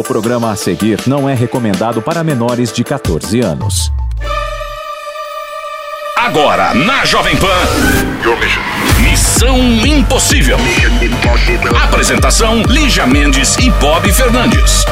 O 0.00 0.02
programa 0.02 0.50
a 0.50 0.56
seguir 0.56 0.98
não 1.06 1.28
é 1.28 1.34
recomendado 1.34 2.00
para 2.00 2.24
menores 2.24 2.72
de 2.72 2.82
14 2.82 3.40
anos. 3.40 3.92
Agora, 6.16 6.72
na 6.72 7.04
Jovem 7.04 7.36
Pan. 7.36 7.46
Missão 8.98 9.58
Impossível. 9.58 10.56
Apresentação: 11.84 12.62
Lígia 12.62 13.06
Mendes 13.06 13.58
e 13.58 13.68
Bob 13.72 14.10
Fernandes. 14.10 14.86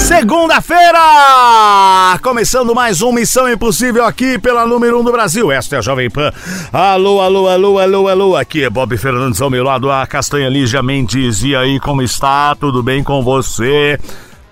Segunda-feira! 0.00 2.18
Começando 2.22 2.74
mais 2.74 3.02
um 3.02 3.12
Missão 3.12 3.46
Impossível 3.46 4.06
aqui 4.06 4.38
pela 4.38 4.66
número 4.66 4.96
1 4.96 5.00
um 5.00 5.04
do 5.04 5.12
Brasil. 5.12 5.52
Esta 5.52 5.76
é 5.76 5.78
a 5.80 5.82
Jovem 5.82 6.08
Pan. 6.08 6.32
Alô, 6.72 7.20
alô, 7.20 7.46
alô, 7.46 7.78
alô, 7.78 8.08
alô. 8.08 8.36
Aqui 8.36 8.64
é 8.64 8.70
Bob 8.70 8.96
Fernandes 8.96 9.42
ao 9.42 9.50
meu 9.50 9.64
lado, 9.64 9.90
a 9.90 10.06
Castanha 10.06 10.48
Lígia 10.48 10.82
Mendes. 10.82 11.42
E 11.42 11.54
aí, 11.54 11.78
como 11.78 12.00
está? 12.00 12.54
Tudo 12.54 12.82
bem 12.82 13.04
com 13.04 13.22
você? 13.22 13.98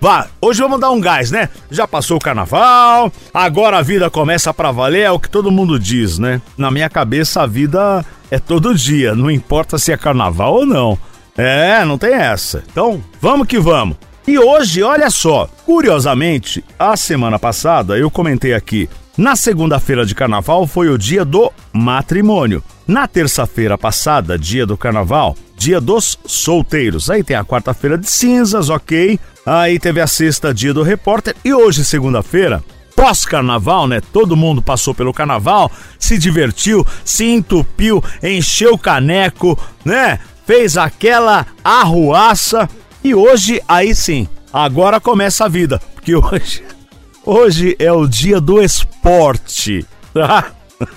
Vá, 0.01 0.29
hoje 0.41 0.61
vamos 0.61 0.81
dar 0.81 0.91
um 0.91 1.01
gás, 1.01 1.33
né? 1.33 1.49
Já 1.71 1.87
passou 1.87 2.19
o 2.19 2.21
carnaval, 2.21 3.13
agora 3.35 3.79
a 3.79 3.83
vida 3.83 4.09
começa 4.09 4.55
pra 4.55 4.71
valer, 4.71 5.03
é 5.03 5.11
o 5.11 5.19
que 5.19 5.29
todo 5.29 5.51
mundo 5.51 5.79
diz, 5.79 6.19
né? 6.19 6.41
Na 6.57 6.71
minha 6.71 6.89
cabeça 6.89 7.43
a 7.43 7.47
vida 7.47 8.05
é 8.31 8.39
todo 8.39 8.77
dia, 8.77 9.15
não 9.17 9.29
importa 9.29 9.77
se 9.77 9.91
é 9.91 9.97
carnaval 9.97 10.55
ou 10.55 10.67
não. 10.67 10.97
É, 11.37 11.85
não 11.85 11.99
tem 11.99 12.15
essa. 12.15 12.63
Então, 12.71 13.03
vamos 13.21 13.49
que 13.49 13.59
vamos. 13.59 13.97
E 14.27 14.39
hoje, 14.39 14.83
olha 14.83 15.11
só, 15.11 15.49
curiosamente, 15.65 16.65
a 16.79 16.97
semana 16.97 17.39
passada 17.39 17.99
eu 17.99 18.11
comentei 18.11 18.55
aqui, 18.55 18.89
na 19.17 19.35
segunda-feira 19.35 20.07
de 20.07 20.15
carnaval 20.15 20.65
foi 20.65 20.89
o 20.89 20.97
dia 20.97 21.25
do 21.25 21.53
matrimônio. 21.73 22.63
Na 22.87 23.09
terça-feira 23.09 23.77
passada, 23.77 24.39
dia 24.39 24.65
do 24.65 24.77
carnaval, 24.77 25.37
dia 25.57 25.81
dos 25.81 26.17
solteiros. 26.25 27.11
Aí 27.11 27.25
tem 27.25 27.37
a 27.37 27.45
quarta-feira 27.45 27.99
de 27.99 28.09
cinzas, 28.09 28.71
ok. 28.71 29.19
Aí 29.49 29.79
teve 29.79 29.99
a 29.99 30.07
sexta, 30.07 30.53
dia 30.53 30.75
do 30.75 30.83
repórter. 30.83 31.35
E 31.43 31.55
hoje, 31.55 31.83
segunda-feira, 31.83 32.63
pós-carnaval, 32.95 33.87
né? 33.87 33.99
Todo 34.13 34.37
mundo 34.37 34.61
passou 34.61 34.95
pelo 34.95 35.11
carnaval, 35.11 35.73
se 35.99 36.19
divertiu, 36.19 36.87
se 37.03 37.25
entupiu, 37.25 38.05
encheu 38.23 38.75
o 38.75 38.79
caneco, 38.79 39.59
né? 39.83 40.21
Fez 40.47 40.77
aquela 40.77 41.47
arruaça. 41.65 42.69
E 43.03 43.15
hoje, 43.15 43.63
aí 43.67 43.95
sim, 43.95 44.29
agora 44.53 45.01
começa 45.01 45.47
a 45.47 45.49
vida. 45.49 45.81
Porque 45.95 46.15
hoje, 46.15 46.63
hoje 47.25 47.75
é 47.79 47.91
o 47.91 48.07
dia 48.07 48.43
do 48.43 48.61
esporte. 48.63 49.87
Tá? 50.13 50.53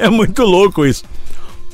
É 0.00 0.08
muito 0.08 0.44
louco 0.44 0.86
isso. 0.86 1.02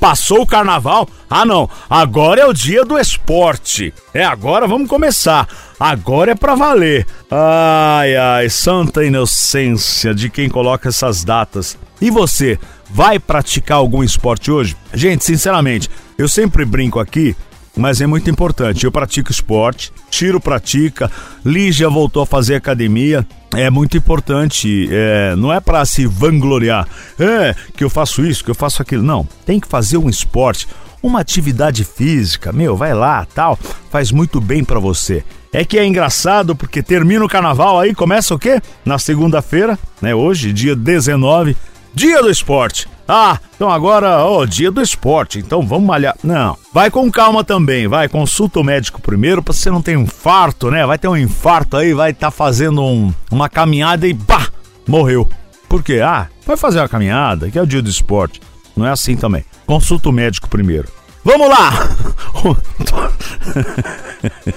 Passou 0.05 0.43
o 0.43 0.47
carnaval? 0.47 1.09
Ah, 1.31 1.47
não. 1.47 1.67
Agora 1.89 2.39
é 2.39 2.45
o 2.45 2.53
dia 2.53 2.85
do 2.85 2.99
esporte. 2.99 3.95
É, 4.13 4.23
agora 4.23 4.69
vamos 4.69 4.87
começar. 4.87 5.49
Agora 5.81 6.33
é 6.33 6.35
pra 6.35 6.55
valer. 6.55 7.07
Ai, 7.31 8.15
ai, 8.15 8.51
santa 8.51 9.03
inocência 9.03 10.15
de 10.15 10.29
quem 10.29 10.51
coloca 10.51 10.91
essas 10.91 11.25
datas. 11.25 11.79
E 12.03 12.11
você, 12.11 12.59
vai 12.91 13.19
praticar 13.19 13.79
algum 13.79 14.05
esporte 14.05 14.51
hoje? 14.51 14.77
Gente, 14.93 15.25
sinceramente, 15.25 15.89
eu 16.19 16.29
sempre 16.29 16.67
brinco 16.67 17.01
aqui 17.01 17.35
mas 17.77 18.01
é 18.01 18.07
muito 18.07 18.31
importante. 18.31 18.85
Eu 18.85 18.93
pratico 18.93 19.31
esporte, 19.31 19.93
Tiro 20.11 20.41
pratica, 20.41 21.11
Lígia 21.45 21.89
voltou 21.89 22.23
a 22.23 22.27
fazer 22.27 22.55
academia. 22.55 23.27
É 23.55 23.71
muito 23.71 23.97
importante, 23.97 24.89
é, 24.91 25.37
não 25.37 25.53
é 25.53 25.61
para 25.61 25.85
se 25.85 26.07
vangloriar, 26.07 26.89
é 27.19 27.55
que 27.77 27.85
eu 27.85 27.91
faço 27.91 28.25
isso, 28.27 28.45
que 28.45 28.51
eu 28.51 28.55
faço 28.55 28.83
aquilo. 28.83 29.03
Não, 29.03 29.27
tem 29.47 29.61
que 29.61 29.69
fazer 29.69 29.97
um 29.97 30.09
esporte, 30.09 30.67
uma 31.03 31.21
atividade 31.21 31.85
física. 31.85 32.53
Meu, 32.53 32.77
vai 32.77 32.95
lá, 32.95 33.27
tal, 33.33 33.59
faz 33.91 34.11
muito 34.11 34.41
bem 34.41 34.65
para 34.65 34.81
você. 34.81 35.23
É 35.53 35.65
que 35.65 35.79
é 35.79 35.87
engraçado 35.87 36.57
porque 36.57 36.83
termina 36.83 37.25
o 37.25 37.29
carnaval 37.29 37.79
aí, 37.79 37.95
começa 37.95 38.35
o 38.35 38.39
quê? 38.39 38.61
Na 38.85 38.99
segunda-feira, 38.99 39.79
né? 40.03 40.13
Hoje, 40.13 40.53
dia 40.53 40.75
19, 40.75 41.57
dia 41.95 42.21
do 42.21 42.29
esporte. 42.29 42.89
Ah, 43.07 43.39
então 43.55 43.71
agora, 43.71 44.25
ó, 44.25 44.47
dia 44.47 44.71
do 44.71 44.81
esporte, 44.81 45.39
então 45.39 45.67
vamos 45.67 45.87
malhar. 45.87 46.17
Não, 46.23 46.57
vai 46.73 46.91
com 46.91 47.11
calma 47.11 47.45
também, 47.45 47.87
vai, 47.87 48.09
consulta 48.09 48.61
o 48.61 48.65
médico 48.65 49.01
primeiro 49.01 49.43
pra 49.43 49.53
você 49.53 49.71
não 49.71 49.83
ter 49.83 49.97
um 49.97 50.03
infarto, 50.03 50.71
né? 50.71 50.87
Vai 50.87 50.99
ter 50.99 51.09
um 51.09 51.17
infarto 51.17 51.77
aí, 51.77 51.93
vai 51.93 52.13
estar 52.13 52.29
tá 52.29 52.31
fazendo 52.31 52.83
um, 52.83 53.13
uma 53.31 53.49
caminhada 53.49 54.07
e 54.07 54.15
pá, 54.15 54.49
morreu. 54.87 55.29
Por 55.69 55.83
quê? 55.83 56.01
Ah, 56.01 56.29
vai 56.47 56.57
fazer 56.57 56.79
uma 56.79 56.89
caminhada, 56.89 57.51
que 57.51 57.59
é 57.59 57.63
o 57.63 57.67
dia 57.67 57.83
do 57.83 57.91
esporte. 57.91 58.41
Não 58.77 58.87
é 58.87 58.91
assim 58.91 59.17
também. 59.17 59.45
Consulta 59.67 60.09
o 60.09 60.13
médico 60.13 60.49
primeiro. 60.49 60.89
Vamos 61.23 61.49
lá! 61.49 61.73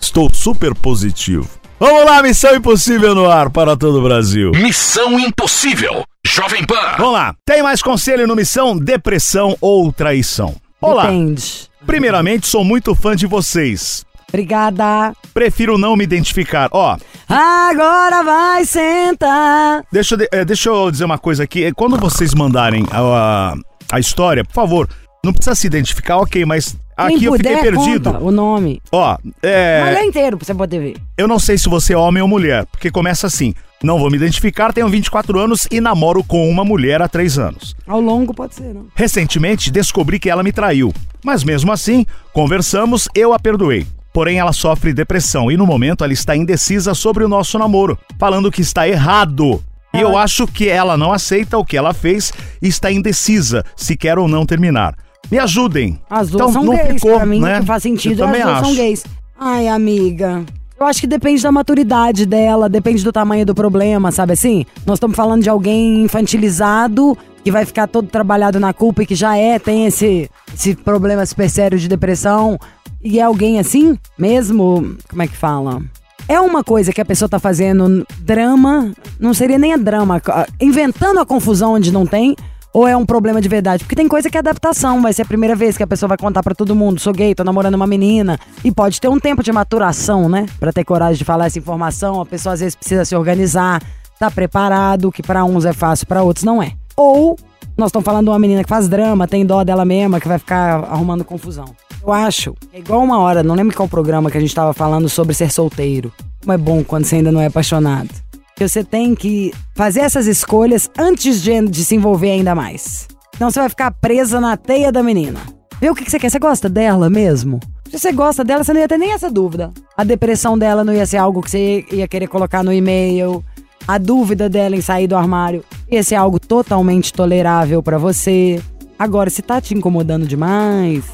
Estou 0.00 0.32
super 0.32 0.74
positivo. 0.74 1.48
Vamos 1.82 2.04
lá, 2.04 2.22
Missão 2.22 2.54
Impossível 2.54 3.12
no 3.12 3.28
ar 3.28 3.50
para 3.50 3.76
todo 3.76 3.98
o 3.98 4.02
Brasil. 4.04 4.52
Missão 4.52 5.18
Impossível 5.18 6.04
Jovem 6.24 6.64
Pan. 6.64 6.94
Vamos 6.96 7.12
lá. 7.12 7.34
Tem 7.44 7.60
mais 7.60 7.82
conselho 7.82 8.24
no 8.24 8.36
Missão 8.36 8.78
Depressão 8.78 9.56
ou 9.60 9.92
Traição? 9.92 10.54
Olá. 10.80 11.06
Depende. 11.06 11.68
Primeiramente, 11.84 12.46
sou 12.46 12.62
muito 12.62 12.94
fã 12.94 13.16
de 13.16 13.26
vocês. 13.26 14.04
Obrigada. 14.28 15.12
Prefiro 15.34 15.76
não 15.76 15.96
me 15.96 16.04
identificar. 16.04 16.68
Ó. 16.70 16.96
Agora 17.28 18.22
vai 18.22 18.64
sentar. 18.64 19.82
Deixa, 19.90 20.14
eu, 20.14 20.28
eh, 20.30 20.44
deixa 20.44 20.68
eu 20.68 20.88
dizer 20.88 21.04
uma 21.04 21.18
coisa 21.18 21.42
aqui. 21.42 21.72
Quando 21.72 21.98
vocês 21.98 22.32
mandarem 22.32 22.86
a, 22.92 23.54
a 23.90 23.98
história, 23.98 24.44
por 24.44 24.54
favor, 24.54 24.88
não 25.24 25.32
precisa 25.32 25.56
se 25.56 25.66
identificar, 25.66 26.18
ok, 26.18 26.44
mas 26.44 26.76
aqui 26.96 27.18
Quem 27.18 27.24
eu 27.24 27.32
fiquei 27.34 27.56
puder, 27.56 27.72
perdido. 27.72 28.12
conta 28.12 28.24
o 28.24 28.30
nome. 28.30 28.80
Ó, 28.90 29.16
é. 29.42 29.80
Mas 29.84 29.94
lê 29.94 30.04
inteiro 30.04 30.36
pra 30.36 30.46
você 30.46 30.54
poder 30.54 30.80
ver. 30.80 30.96
Eu 31.16 31.28
não 31.28 31.38
sei 31.38 31.58
se 31.58 31.68
você 31.68 31.94
é 31.94 31.96
homem 31.96 32.22
ou 32.22 32.28
mulher, 32.28 32.66
porque 32.66 32.90
começa 32.90 33.26
assim. 33.26 33.54
Não 33.82 33.98
vou 33.98 34.08
me 34.10 34.16
identificar, 34.16 34.72
tenho 34.72 34.88
24 34.88 35.38
anos 35.40 35.66
e 35.68 35.80
namoro 35.80 36.22
com 36.22 36.48
uma 36.48 36.64
mulher 36.64 37.02
há 37.02 37.08
3 37.08 37.38
anos. 37.38 37.74
Ao 37.84 38.00
longo 38.00 38.32
pode 38.32 38.54
ser, 38.54 38.72
não? 38.72 38.86
Recentemente 38.94 39.72
descobri 39.72 40.20
que 40.20 40.30
ela 40.30 40.44
me 40.44 40.52
traiu, 40.52 40.92
mas 41.24 41.42
mesmo 41.42 41.72
assim, 41.72 42.06
conversamos, 42.32 43.08
eu 43.12 43.32
a 43.32 43.40
perdoei. 43.40 43.84
Porém, 44.12 44.38
ela 44.38 44.52
sofre 44.52 44.92
depressão 44.92 45.50
e 45.50 45.56
no 45.56 45.66
momento 45.66 46.04
ela 46.04 46.12
está 46.12 46.36
indecisa 46.36 46.94
sobre 46.94 47.24
o 47.24 47.28
nosso 47.28 47.58
namoro, 47.58 47.98
falando 48.18 48.52
que 48.52 48.60
está 48.60 48.86
errado. 48.86 49.64
E 49.94 50.00
eu 50.00 50.16
acho 50.16 50.46
que 50.46 50.68
ela 50.68 50.96
não 50.96 51.12
aceita 51.12 51.58
o 51.58 51.64
que 51.64 51.76
ela 51.76 51.92
fez 51.92 52.32
e 52.62 52.68
está 52.68 52.90
indecisa 52.90 53.64
se 53.76 53.96
quer 53.96 54.18
ou 54.18 54.28
não 54.28 54.46
terminar. 54.46 54.94
Me 55.30 55.38
ajudem. 55.38 55.98
As 56.10 56.30
duas 56.30 56.42
Então, 56.50 56.52
são 56.52 56.64
não 56.64 56.76
gays, 56.76 56.94
ficou, 56.94 57.16
pra 57.16 57.26
mim 57.26 57.40
né? 57.40 57.60
que 57.60 57.66
faz 57.66 57.82
sentido, 57.82 58.22
Eu 58.22 58.26
as 58.28 58.32
duas 58.32 58.44
são 58.58 58.68
acho. 58.68 58.74
gays. 58.74 59.04
Ai, 59.38 59.68
amiga. 59.68 60.44
Eu 60.78 60.86
acho 60.86 61.00
que 61.00 61.06
depende 61.06 61.42
da 61.42 61.52
maturidade 61.52 62.26
dela, 62.26 62.68
depende 62.68 63.04
do 63.04 63.12
tamanho 63.12 63.46
do 63.46 63.54
problema, 63.54 64.10
sabe 64.10 64.32
assim? 64.32 64.66
Nós 64.84 64.96
estamos 64.96 65.16
falando 65.16 65.42
de 65.42 65.48
alguém 65.48 66.02
infantilizado 66.02 67.16
que 67.44 67.50
vai 67.52 67.64
ficar 67.64 67.86
todo 67.86 68.08
trabalhado 68.08 68.58
na 68.60 68.72
culpa 68.72 69.02
e 69.02 69.06
que 69.06 69.14
já 69.14 69.36
é, 69.36 69.58
tem 69.58 69.86
esse, 69.86 70.28
esse 70.52 70.74
problema 70.74 71.24
super 71.24 71.48
sério 71.48 71.78
de 71.78 71.88
depressão. 71.88 72.58
E 73.02 73.18
é 73.18 73.22
alguém 73.22 73.58
assim, 73.58 73.96
mesmo, 74.18 74.96
como 75.08 75.22
é 75.22 75.26
que 75.28 75.36
fala? 75.36 75.80
É 76.28 76.40
uma 76.40 76.62
coisa 76.62 76.92
que 76.92 77.00
a 77.00 77.04
pessoa 77.04 77.28
tá 77.28 77.38
fazendo 77.38 78.04
drama, 78.20 78.92
não 79.18 79.34
seria 79.34 79.58
nem 79.58 79.72
a 79.72 79.76
drama, 79.76 80.20
inventando 80.60 81.18
a 81.20 81.26
confusão 81.26 81.74
onde 81.74 81.92
não 81.92 82.06
tem, 82.06 82.36
ou 82.72 82.88
é 82.88 82.96
um 82.96 83.04
problema 83.04 83.40
de 83.40 83.48
verdade? 83.48 83.84
Porque 83.84 83.96
tem 83.96 84.08
coisa 84.08 84.30
que 84.30 84.36
é 84.36 84.40
adaptação, 84.40 85.02
vai 85.02 85.12
ser 85.12 85.22
a 85.22 85.26
primeira 85.26 85.54
vez 85.54 85.76
que 85.76 85.82
a 85.82 85.86
pessoa 85.86 86.08
vai 86.08 86.18
contar 86.18 86.42
pra 86.42 86.54
todo 86.54 86.74
mundo, 86.74 87.00
sou 87.00 87.12
gay, 87.12 87.34
tô 87.34 87.44
namorando 87.44 87.74
uma 87.74 87.86
menina, 87.86 88.38
e 88.64 88.70
pode 88.72 89.00
ter 89.00 89.08
um 89.08 89.18
tempo 89.18 89.42
de 89.42 89.52
maturação, 89.52 90.28
né? 90.28 90.46
Pra 90.58 90.72
ter 90.72 90.84
coragem 90.84 91.18
de 91.18 91.24
falar 91.24 91.46
essa 91.46 91.58
informação, 91.58 92.20
a 92.20 92.26
pessoa 92.26 92.54
às 92.54 92.60
vezes 92.60 92.74
precisa 92.74 93.04
se 93.04 93.14
organizar, 93.14 93.82
tá 94.18 94.30
preparado, 94.30 95.12
que 95.12 95.22
pra 95.22 95.44
uns 95.44 95.64
é 95.64 95.72
fácil, 95.72 96.06
pra 96.06 96.22
outros 96.22 96.44
não 96.44 96.62
é. 96.62 96.72
Ou 96.96 97.36
nós 97.76 97.88
estamos 97.88 98.04
falando 98.04 98.24
de 98.24 98.30
uma 98.30 98.38
menina 98.38 98.62
que 98.62 98.68
faz 98.68 98.88
drama, 98.88 99.26
tem 99.26 99.44
dó 99.44 99.64
dela 99.64 99.84
mesma, 99.84 100.20
que 100.20 100.28
vai 100.28 100.38
ficar 100.38 100.84
arrumando 100.84 101.24
confusão. 101.24 101.66
Eu 102.04 102.12
acho, 102.12 102.54
é 102.72 102.80
igual 102.80 103.02
uma 103.02 103.18
hora, 103.18 103.42
não 103.42 103.54
lembro 103.54 103.76
qual 103.76 103.88
programa 103.88 104.30
que 104.30 104.36
a 104.36 104.40
gente 104.40 104.54
tava 104.54 104.72
falando 104.72 105.08
sobre 105.08 105.34
ser 105.34 105.50
solteiro. 105.50 106.12
Como 106.40 106.52
é 106.52 106.58
bom 106.58 106.82
quando 106.82 107.04
você 107.04 107.16
ainda 107.16 107.30
não 107.30 107.40
é 107.40 107.46
apaixonado. 107.46 108.10
Que 108.56 108.68
você 108.68 108.84
tem 108.84 109.14
que 109.14 109.52
fazer 109.74 110.00
essas 110.00 110.26
escolhas 110.26 110.90
antes 110.98 111.42
de, 111.42 111.60
de 111.68 111.84
se 111.84 111.94
envolver 111.94 112.30
ainda 112.30 112.54
mais. 112.54 113.08
Então 113.34 113.50
você 113.50 113.60
vai 113.60 113.68
ficar 113.68 113.90
presa 113.90 114.40
na 114.40 114.56
teia 114.56 114.92
da 114.92 115.02
menina. 115.02 115.40
Vê 115.80 115.90
o 115.90 115.94
que, 115.94 116.04
que 116.04 116.10
você 116.10 116.18
quer. 116.18 116.30
Você 116.30 116.38
gosta 116.38 116.68
dela 116.68 117.10
mesmo? 117.10 117.58
Se 117.90 117.98
você 117.98 118.12
gosta 118.12 118.44
dela, 118.44 118.62
você 118.62 118.72
não 118.72 118.80
ia 118.80 118.88
ter 118.88 118.98
nem 118.98 119.12
essa 119.12 119.30
dúvida. 119.30 119.72
A 119.96 120.04
depressão 120.04 120.56
dela 120.56 120.84
não 120.84 120.94
ia 120.94 121.04
ser 121.04 121.16
algo 121.16 121.42
que 121.42 121.50
você 121.50 121.84
ia 121.90 122.06
querer 122.06 122.28
colocar 122.28 122.62
no 122.62 122.72
e-mail. 122.72 123.44
A 123.86 123.98
dúvida 123.98 124.48
dela 124.48 124.76
em 124.76 124.80
sair 124.80 125.08
do 125.08 125.16
armário 125.16 125.64
ia 125.90 126.02
ser 126.02 126.14
algo 126.14 126.38
totalmente 126.38 127.12
tolerável 127.12 127.82
pra 127.82 127.98
você. 127.98 128.62
Agora, 128.98 129.28
se 129.28 129.42
tá 129.42 129.60
te 129.60 129.74
incomodando 129.74 130.26
demais, 130.26 131.04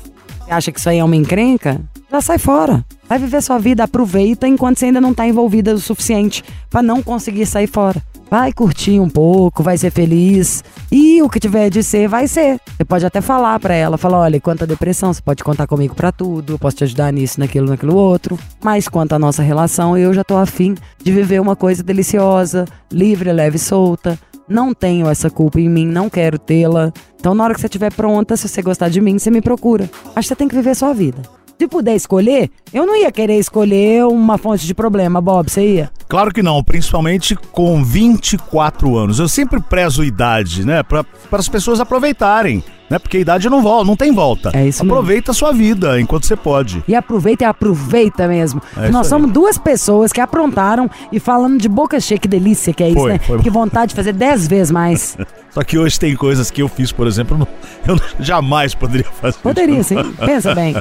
acha 0.51 0.73
que 0.73 0.79
isso 0.79 0.89
aí 0.89 0.99
é 0.99 1.05
uma 1.05 1.17
encrenca? 1.17 1.81
Já 2.11 2.21
sai 2.21 2.39
fora. 2.39 2.85
Vai 3.09 3.19
viver 3.19 3.43
sua 3.43 3.59
vida, 3.59 3.85
aproveita 3.85 4.47
enquanto 4.47 4.79
você 4.79 4.87
ainda 4.87 5.01
não 5.01 5.15
tá 5.15 5.27
envolvida 5.27 5.75
o 5.75 5.79
suficiente 5.79 6.45
pra 6.71 6.83
não 6.83 7.03
conseguir 7.03 7.47
sair 7.47 7.67
fora. 7.67 8.03
Vai 8.31 8.53
curtir 8.53 9.01
um 9.01 9.09
pouco, 9.09 9.63
vai 9.63 9.79
ser 9.79 9.91
feliz. 9.91 10.63
E 10.93 11.23
o 11.23 11.31
que 11.31 11.41
tiver 11.41 11.71
de 11.71 11.83
ser, 11.83 12.09
vai 12.09 12.29
ser. 12.29 12.61
Você 12.77 12.85
pode 12.85 13.07
até 13.07 13.23
falar 13.23 13.59
pra 13.59 13.75
ela, 13.75 13.97
falar, 13.97 14.19
olha, 14.19 14.41
quanto 14.41 14.65
à 14.65 14.67
depressão, 14.67 15.13
você 15.13 15.23
pode 15.23 15.43
contar 15.43 15.67
comigo 15.67 15.95
pra 15.95 16.13
tudo, 16.13 16.55
eu 16.55 16.59
posso 16.59 16.77
te 16.77 16.85
ajudar 16.85 17.11
nisso, 17.13 17.41
naquilo, 17.41 17.69
naquilo 17.69 17.97
outro. 17.97 18.39
Mas 18.63 18.87
quanto 18.87 19.15
à 19.15 19.19
nossa 19.19 19.43
relação, 19.43 19.97
eu 19.97 20.13
já 20.13 20.23
tô 20.23 20.37
afim 20.37 20.75
de 21.03 21.11
viver 21.11 21.41
uma 21.41 21.57
coisa 21.57 21.83
deliciosa, 21.83 22.67
livre, 22.93 23.33
leve 23.33 23.57
e 23.57 23.61
solta. 23.61 24.19
Não 24.47 24.73
tenho 24.73 25.09
essa 25.09 25.31
culpa 25.31 25.61
em 25.61 25.69
mim, 25.69 25.87
não 25.87 26.09
quero 26.09 26.39
tê-la. 26.39 26.93
Então, 27.19 27.35
na 27.35 27.45
hora 27.45 27.55
que 27.55 27.61
você 27.61 27.67
estiver 27.67 27.93
pronta, 27.93 28.37
se 28.37 28.49
você 28.49 28.63
gostar 28.63 28.89
de 28.89 29.01
mim, 29.01 29.19
você 29.19 29.31
me 29.31 29.41
procura. 29.41 29.91
Acho 30.15 30.21
que 30.21 30.23
você 30.29 30.37
tem 30.37 30.49
que 30.49 30.55
viver 30.55 30.71
a 30.71 30.75
sua 30.75 30.93
vida. 30.93 31.21
Se 31.59 31.67
puder 31.67 31.97
escolher, 31.97 32.51
eu 32.73 32.87
não 32.87 32.95
ia 32.97 33.11
querer 33.11 33.37
escolher 33.37 34.05
uma 34.07 34.39
fonte 34.39 34.65
de 34.65 34.73
problema, 34.73 35.21
Bob, 35.21 35.51
você 35.51 35.67
ia? 35.75 35.91
Claro 36.09 36.33
que 36.33 36.41
não, 36.41 36.63
principalmente 36.63 37.35
com 37.51 37.83
24 37.83 38.97
anos. 38.97 39.19
Eu 39.19 39.27
sempre 39.29 39.61
prezo 39.61 40.05
idade, 40.05 40.65
né? 40.65 40.85
Para 40.85 41.05
as 41.33 41.49
pessoas 41.49 41.81
aproveitarem, 41.81 42.63
né? 42.89 42.97
Porque 43.01 43.17
a 43.17 43.21
idade 43.21 43.51
não 43.51 43.61
volta, 43.61 43.85
não 43.85 43.97
tem 43.97 44.13
volta. 44.13 44.51
É 44.55 44.69
isso 44.69 44.85
mesmo. 44.85 44.95
Aproveita 44.95 45.33
a 45.33 45.35
sua 45.35 45.53
vida 45.53 46.01
enquanto 46.01 46.27
você 46.27 46.37
pode. 46.37 46.83
E 46.87 46.95
aproveita 46.95 47.43
e 47.43 47.47
aproveita 47.47 48.29
mesmo. 48.29 48.63
É 48.77 48.85
isso 48.85 48.93
Nós 48.93 49.07
aí. 49.07 49.11
somos 49.11 49.33
duas 49.33 49.59
pessoas 49.59 50.13
que 50.13 50.21
aprontaram 50.21 50.89
e 51.11 51.19
falando 51.19 51.59
de 51.59 51.69
boca 51.69 51.99
cheia, 51.99 52.21
que 52.21 52.29
delícia 52.29 52.73
que 52.73 52.85
é 52.85 52.89
isso, 52.91 53.01
Foi, 53.01 53.13
né? 53.15 53.19
foi. 53.19 53.41
Que 53.41 53.51
vontade 53.51 53.91
de 53.91 53.97
fazer 53.97 54.13
dez 54.13 54.47
vezes 54.47 54.71
mais. 54.71 55.17
Só 55.59 55.65
que 55.65 55.77
hoje 55.77 55.99
tem 55.99 56.15
coisas 56.15 56.53
que 56.53 56.63
eu 56.63 56.69
fiz, 56.69 56.93
por 56.93 57.09
exemplo, 57.09 57.35
eu 57.35 57.39
não- 57.41 57.49
eu 57.85 57.97
não- 57.97 58.25
jamais 58.25 58.77
poderia 58.77 59.11
fazer. 59.11 59.39
Poderia 59.39 59.83
sim, 59.83 59.97
pensa 60.25 60.55
bem. 60.55 60.73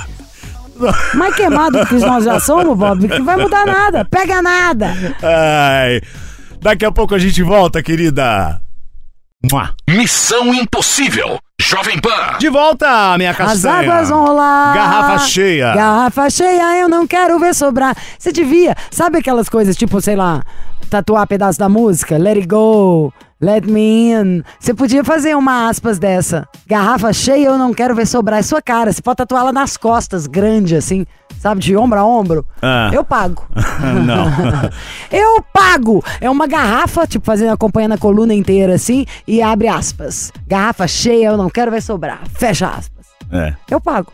Mais 1.15 1.33
queimado 1.35 1.83
que 1.87 1.95
nós 1.95 2.23
já 2.23 2.39
somos, 2.39 2.77
Bob, 2.77 3.07
que 3.07 3.17
não 3.17 3.25
vai 3.25 3.37
mudar 3.37 3.65
nada, 3.65 4.05
pega 4.05 4.39
nada. 4.39 4.93
Ai, 5.23 5.99
daqui 6.61 6.85
a 6.85 6.91
pouco 6.91 7.15
a 7.15 7.17
gente 7.17 7.41
volta, 7.41 7.81
querida. 7.81 8.61
Mua. 9.51 9.71
Missão 9.89 10.53
Impossível. 10.53 11.39
Jovem 11.59 11.99
Pan. 11.99 12.37
De 12.37 12.47
volta, 12.47 13.17
minha 13.17 13.31
As 13.31 13.37
castanha. 13.37 13.79
águas 13.91 14.09
vão 14.09 14.25
rolar. 14.27 14.75
Garrafa 14.75 15.17
cheia. 15.25 15.73
Garrafa 15.73 16.29
cheia, 16.29 16.81
eu 16.81 16.87
não 16.87 17.07
quero 17.07 17.39
ver 17.39 17.55
sobrar. 17.55 17.95
Você 18.19 18.31
devia, 18.31 18.75
sabe 18.91 19.17
aquelas 19.17 19.49
coisas 19.49 19.75
tipo, 19.75 19.99
sei 20.01 20.15
lá, 20.15 20.43
tatuar 20.87 21.25
pedaço 21.25 21.57
da 21.57 21.67
música? 21.67 22.15
Let 22.15 22.35
it 22.37 22.47
go, 22.47 23.11
let 23.41 23.65
me 23.65 24.11
in. 24.11 24.43
Você 24.59 24.73
podia 24.73 25.03
fazer 25.03 25.35
uma 25.35 25.69
aspas 25.69 25.97
dessa. 25.99 26.47
Garrafa 26.67 27.11
cheia, 27.13 27.47
eu 27.47 27.57
não 27.57 27.73
quero 27.73 27.95
ver 27.95 28.05
sobrar. 28.07 28.39
É 28.39 28.43
sua 28.43 28.61
cara, 28.61 28.91
você 28.91 29.01
pode 29.01 29.17
tatuar 29.17 29.41
ela 29.41 29.53
nas 29.53 29.77
costas, 29.77 30.27
grande 30.27 30.75
assim, 30.75 31.05
sabe, 31.39 31.61
de 31.61 31.75
ombro 31.75 31.99
a 31.99 32.05
ombro. 32.05 32.45
Ah. 32.61 32.89
Eu 32.93 33.03
pago. 33.03 33.45
Não. 34.05 34.27
Eu 35.11 35.41
pago! 35.53 36.03
É 36.19 36.29
uma 36.29 36.47
garrafa, 36.47 37.07
tipo, 37.07 37.25
fazendo, 37.25 37.51
acompanhando 37.51 37.93
a 37.93 37.97
coluna 37.97 38.33
inteira 38.33 38.75
assim, 38.75 39.05
e 39.27 39.41
abre 39.41 39.67
aspas. 39.67 40.31
Garrafa 40.47 40.87
cheia, 40.87 41.27
eu 41.27 41.37
não 41.37 41.49
quero 41.49 41.71
ver 41.71 41.81
sobrar. 41.81 42.21
Fecha 42.33 42.67
aspas. 42.67 43.05
É. 43.31 43.53
Eu 43.69 43.79
pago. 43.79 44.11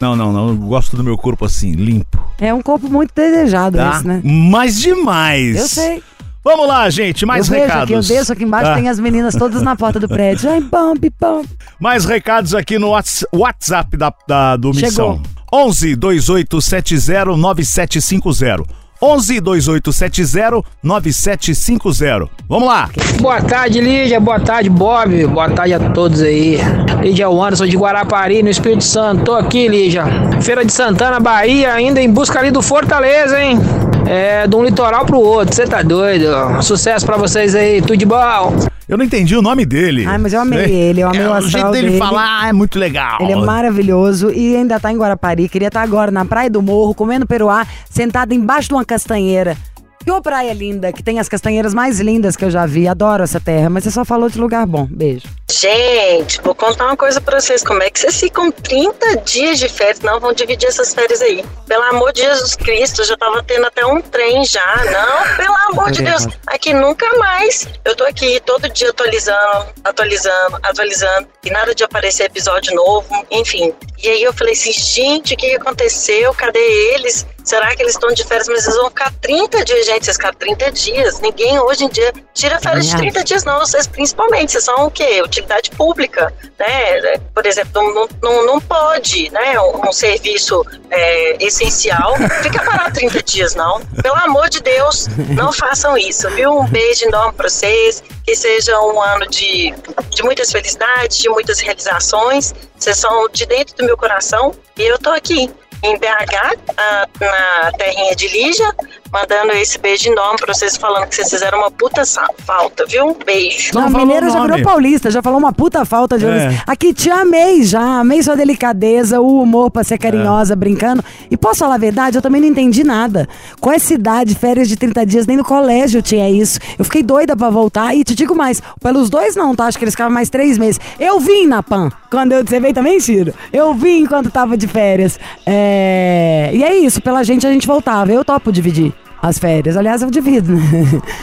Não, 0.00 0.14
não, 0.14 0.32
não. 0.32 0.48
Eu 0.48 0.56
gosto 0.56 0.96
do 0.96 1.04
meu 1.04 1.16
corpo 1.16 1.44
assim, 1.44 1.72
limpo. 1.72 2.22
É 2.38 2.52
um 2.52 2.60
corpo 2.60 2.88
muito 2.90 3.12
desejado 3.14 3.78
Tá? 3.78 3.90
esse, 3.96 4.06
né? 4.06 4.20
Mas 4.24 4.78
demais. 4.80 5.56
Eu 5.56 5.66
sei. 5.68 6.02
Vamos 6.44 6.68
lá, 6.68 6.88
gente. 6.90 7.24
Mais 7.24 7.46
eu 7.46 7.52
vejo 7.52 7.62
recados. 7.64 7.82
aqui, 7.84 7.92
eu 7.94 8.00
desço 8.18 8.32
aqui 8.32 8.44
embaixo, 8.44 8.70
Ah. 8.70 8.74
tem 8.74 8.88
as 8.88 9.00
meninas 9.00 9.34
todas 9.34 9.62
na 9.62 9.74
porta 9.74 9.98
do 9.98 10.06
prédio. 10.08 10.50
Ai, 10.50 10.60
pump, 10.60 11.10
pump. 11.18 11.48
Mais 11.80 12.04
recados 12.04 12.54
aqui 12.54 12.78
no 12.78 12.90
Whats- 12.90 13.24
WhatsApp 13.34 13.96
da, 13.96 14.12
da- 14.28 14.56
do 14.56 14.72
Chegou. 14.74 14.88
Missão. 14.88 15.22
11 15.52 15.96
2870 15.96 17.36
9750. 17.36 18.62
11 19.02 19.40
2870 19.40 20.62
9750. 20.82 22.28
Vamos 22.48 22.68
lá. 22.68 22.88
Boa 23.20 23.40
tarde, 23.42 23.80
Lídia. 23.80 24.18
Boa 24.20 24.40
tarde, 24.40 24.68
Bob. 24.70 25.26
Boa 25.26 25.50
tarde 25.50 25.74
a 25.74 25.90
todos 25.90 26.22
aí. 26.22 26.58
Lídia 27.02 27.26
Anderson 27.28 27.66
de 27.66 27.76
Guarapari, 27.76 28.42
no 28.42 28.48
Espírito 28.50 28.84
Santo. 28.84 29.24
Tô 29.24 29.34
aqui, 29.34 29.68
Lídia. 29.68 30.04
Feira 30.42 30.64
de 30.64 30.72
Santana, 30.72 31.20
Bahia, 31.20 31.72
ainda 31.72 32.00
em 32.00 32.10
busca 32.10 32.38
ali 32.38 32.50
do 32.50 32.62
Fortaleza, 32.62 33.40
hein? 33.42 33.58
É, 34.06 34.46
de 34.46 34.54
um 34.56 34.64
litoral 34.64 35.04
pro 35.04 35.18
outro. 35.18 35.54
Você 35.54 35.66
tá 35.66 35.82
doido? 35.82 36.26
Sucesso 36.62 37.04
pra 37.06 37.16
vocês 37.16 37.54
aí. 37.54 37.80
Tudo 37.80 37.96
de 37.96 38.04
bom. 38.06 38.54
Eu 38.86 38.98
não 38.98 39.04
entendi 39.04 39.34
o 39.34 39.40
nome 39.40 39.64
dele. 39.64 40.04
Ai, 40.06 40.18
mas 40.18 40.34
eu 40.34 40.40
amei 40.40 40.70
ele, 40.70 41.00
eu 41.00 41.08
amei 41.08 41.22
é, 41.22 41.26
o 41.26 41.30
O 41.30 41.32
astral 41.32 41.50
jeito 41.50 41.70
dele 41.72 41.86
dele. 41.88 41.98
falar 41.98 42.48
é 42.48 42.52
muito 42.52 42.78
legal. 42.78 43.16
Ele 43.20 43.32
é 43.32 43.36
maravilhoso 43.36 44.30
e 44.30 44.54
ainda 44.54 44.78
tá 44.78 44.92
em 44.92 44.96
Guarapari. 44.98 45.48
Queria 45.48 45.68
estar 45.68 45.80
agora 45.80 46.10
na 46.10 46.24
Praia 46.24 46.50
do 46.50 46.60
Morro, 46.60 46.94
comendo 46.94 47.26
peruá, 47.26 47.66
sentado 47.88 48.34
embaixo 48.34 48.68
de 48.68 48.74
uma 48.74 48.84
castanheira. 48.84 49.56
Que 50.04 50.10
ô 50.10 50.20
praia 50.20 50.52
linda, 50.52 50.92
que 50.92 51.02
tem 51.02 51.18
as 51.18 51.30
castanheiras 51.30 51.72
mais 51.72 51.98
lindas 51.98 52.36
que 52.36 52.44
eu 52.44 52.50
já 52.50 52.66
vi. 52.66 52.86
Adoro 52.86 53.22
essa 53.22 53.40
terra, 53.40 53.70
mas 53.70 53.84
você 53.84 53.90
só 53.90 54.04
falou 54.04 54.28
de 54.28 54.38
lugar 54.38 54.66
bom. 54.66 54.86
Beijo. 54.90 55.26
Gente, 55.50 56.42
vou 56.42 56.54
contar 56.54 56.86
uma 56.86 56.96
coisa 56.96 57.22
pra 57.22 57.40
vocês. 57.40 57.62
Como 57.62 57.82
é 57.82 57.88
que 57.88 57.98
vocês 57.98 58.20
ficam 58.20 58.50
30 58.50 59.16
dias 59.18 59.58
de 59.58 59.66
férias? 59.66 60.00
Não, 60.00 60.20
vão 60.20 60.34
dividir 60.34 60.68
essas 60.68 60.92
férias 60.92 61.22
aí. 61.22 61.42
Pelo 61.66 61.84
amor 61.84 62.12
de 62.12 62.20
Jesus 62.20 62.54
Cristo, 62.54 63.00
eu 63.00 63.06
já 63.06 63.16
tava 63.16 63.42
tendo 63.42 63.66
até 63.66 63.86
um 63.86 64.02
trem 64.02 64.44
já. 64.44 64.84
Não, 64.84 65.36
pelo 65.36 65.54
amor 65.70 65.90
de 65.90 66.02
Deus. 66.02 66.26
Aqui 66.48 66.74
nunca 66.74 67.06
mais. 67.16 67.66
Eu 67.82 67.96
tô 67.96 68.04
aqui 68.04 68.40
todo 68.44 68.68
dia 68.68 68.90
atualizando, 68.90 69.68
atualizando, 69.82 70.58
atualizando. 70.62 71.28
E 71.42 71.50
nada 71.50 71.74
de 71.74 71.82
aparecer 71.82 72.24
episódio 72.24 72.74
novo, 72.74 73.26
enfim. 73.30 73.72
E 74.02 74.08
aí 74.08 74.22
eu 74.22 74.34
falei 74.34 74.52
assim, 74.52 74.72
gente, 74.72 75.32
o 75.32 75.36
que 75.36 75.48
que 75.48 75.56
aconteceu? 75.56 76.34
Cadê 76.34 76.58
eles? 76.94 77.26
Será 77.44 77.76
que 77.76 77.82
eles 77.82 77.94
estão 77.94 78.10
de 78.12 78.24
férias? 78.24 78.48
Mas 78.48 78.64
eles 78.64 78.76
vão 78.76 78.88
ficar 78.88 79.12
30 79.20 79.64
dias, 79.64 79.84
gente. 79.84 80.06
Vocês 80.06 80.16
ficaram 80.16 80.36
30 80.38 80.72
dias. 80.72 81.20
Ninguém 81.20 81.58
hoje 81.60 81.84
em 81.84 81.88
dia 81.90 82.10
tira 82.32 82.58
férias 82.58 82.86
de 82.86 82.92
Também 82.92 83.12
30 83.12 83.24
dias, 83.24 83.44
não. 83.44 83.58
Vocês 83.58 83.86
principalmente. 83.86 84.52
Vocês 84.52 84.64
são 84.64 84.86
o 84.86 84.90
quê? 84.90 85.20
Utilidade 85.22 85.70
pública, 85.72 86.32
né? 86.58 87.18
Por 87.34 87.44
exemplo, 87.44 87.82
não, 87.92 88.08
não, 88.22 88.46
não 88.46 88.60
pode, 88.60 89.30
né? 89.30 89.60
Um, 89.60 89.88
um 89.88 89.92
serviço 89.92 90.64
é, 90.90 91.44
essencial 91.44 92.14
ficar 92.42 92.64
parado 92.64 92.94
30 92.94 93.22
dias, 93.22 93.54
não. 93.54 93.78
Pelo 94.02 94.16
amor 94.16 94.48
de 94.48 94.60
Deus, 94.60 95.06
não 95.28 95.52
façam 95.52 95.98
isso, 95.98 96.28
viu? 96.30 96.58
Um 96.58 96.66
beijo 96.66 97.04
enorme 97.04 97.34
pra 97.34 97.48
vocês. 97.50 98.02
Que 98.24 98.34
seja 98.34 98.80
um 98.80 99.02
ano 99.02 99.26
de, 99.26 99.74
de 100.08 100.22
muitas 100.22 100.50
felicidades, 100.50 101.18
de 101.18 101.28
muitas 101.28 101.60
realizações. 101.60 102.54
Vocês 102.74 102.96
são 102.96 103.28
de 103.28 103.44
dentro 103.44 103.76
do 103.76 103.84
meu 103.84 103.98
coração 103.98 104.54
e 104.78 104.82
eu 104.82 104.98
tô 104.98 105.10
aqui 105.10 105.50
em 105.84 105.98
BH, 105.98 106.58
ah, 106.78 107.06
na 107.20 107.72
terrinha 107.72 108.16
de 108.16 108.28
Lígia, 108.28 108.74
mandando 109.14 109.52
esse 109.52 109.78
beijo 109.78 110.10
enorme 110.10 110.40
pra 110.40 110.52
vocês, 110.52 110.76
falando 110.76 111.06
que 111.06 111.14
vocês 111.14 111.30
fizeram 111.30 111.58
uma 111.58 111.70
puta 111.70 112.02
falta, 112.44 112.84
viu? 112.84 113.06
Um 113.06 113.14
beijo. 113.14 113.70
Não 113.72 113.82
a 113.82 113.90
falou 113.90 114.06
mineira 114.06 114.26
o 114.26 114.30
já 114.30 114.42
virou 114.42 114.62
paulista, 114.62 115.08
já 115.08 115.22
falou 115.22 115.38
uma 115.38 115.52
puta 115.52 115.84
falta 115.84 116.18
de 116.18 116.24
É. 116.24 116.60
Aqui 116.66 116.92
te 116.92 117.08
amei 117.10 117.62
já, 117.62 118.00
amei 118.00 118.20
sua 118.20 118.34
delicadeza, 118.34 119.20
o 119.20 119.40
humor 119.40 119.70
pra 119.70 119.84
ser 119.84 119.98
carinhosa, 119.98 120.56
brincando. 120.56 121.04
E 121.30 121.36
posso 121.36 121.60
falar 121.60 121.76
a 121.76 121.78
verdade, 121.78 122.18
eu 122.18 122.22
também 122.22 122.40
não 122.40 122.48
entendi 122.48 122.82
nada. 122.82 123.28
Com 123.60 123.70
essa 123.70 123.94
idade, 123.94 124.34
férias 124.34 124.68
de 124.68 124.76
30 124.76 125.06
dias, 125.06 125.26
nem 125.28 125.36
no 125.36 125.44
colégio 125.44 126.02
tinha 126.02 126.28
isso. 126.28 126.58
Eu 126.76 126.84
fiquei 126.84 127.02
doida 127.02 127.36
pra 127.36 127.50
voltar 127.50 127.94
e 127.94 128.02
te 128.02 128.16
digo 128.16 128.34
mais, 128.34 128.60
pelos 128.82 129.08
dois 129.08 129.36
não, 129.36 129.54
tá? 129.54 129.66
Acho 129.66 129.78
que 129.78 129.84
eles 129.84 129.94
ficavam 129.94 130.12
mais 130.12 130.28
três 130.28 130.58
meses. 130.58 130.80
Eu 130.98 131.20
vim 131.20 131.46
na 131.46 131.62
PAN, 131.62 131.88
quando 132.10 132.32
eu, 132.32 132.44
você 132.44 132.58
veio 132.58 132.74
também, 132.74 132.98
Ciro? 132.98 133.32
Eu 133.52 133.74
vim 133.74 134.00
enquanto 134.00 134.28
tava 134.28 134.56
de 134.56 134.66
férias. 134.66 135.20
É... 135.46 136.50
E 136.52 136.64
é 136.64 136.74
isso, 136.74 137.00
pela 137.00 137.22
gente 137.22 137.46
a 137.46 137.52
gente 137.52 137.66
voltava, 137.66 138.10
eu 138.10 138.24
topo 138.24 138.50
dividir. 138.50 138.92
As 139.24 139.38
férias, 139.38 139.74
aliás, 139.74 140.02
eu 140.02 140.10
divido, 140.10 140.52
né? 140.52 140.60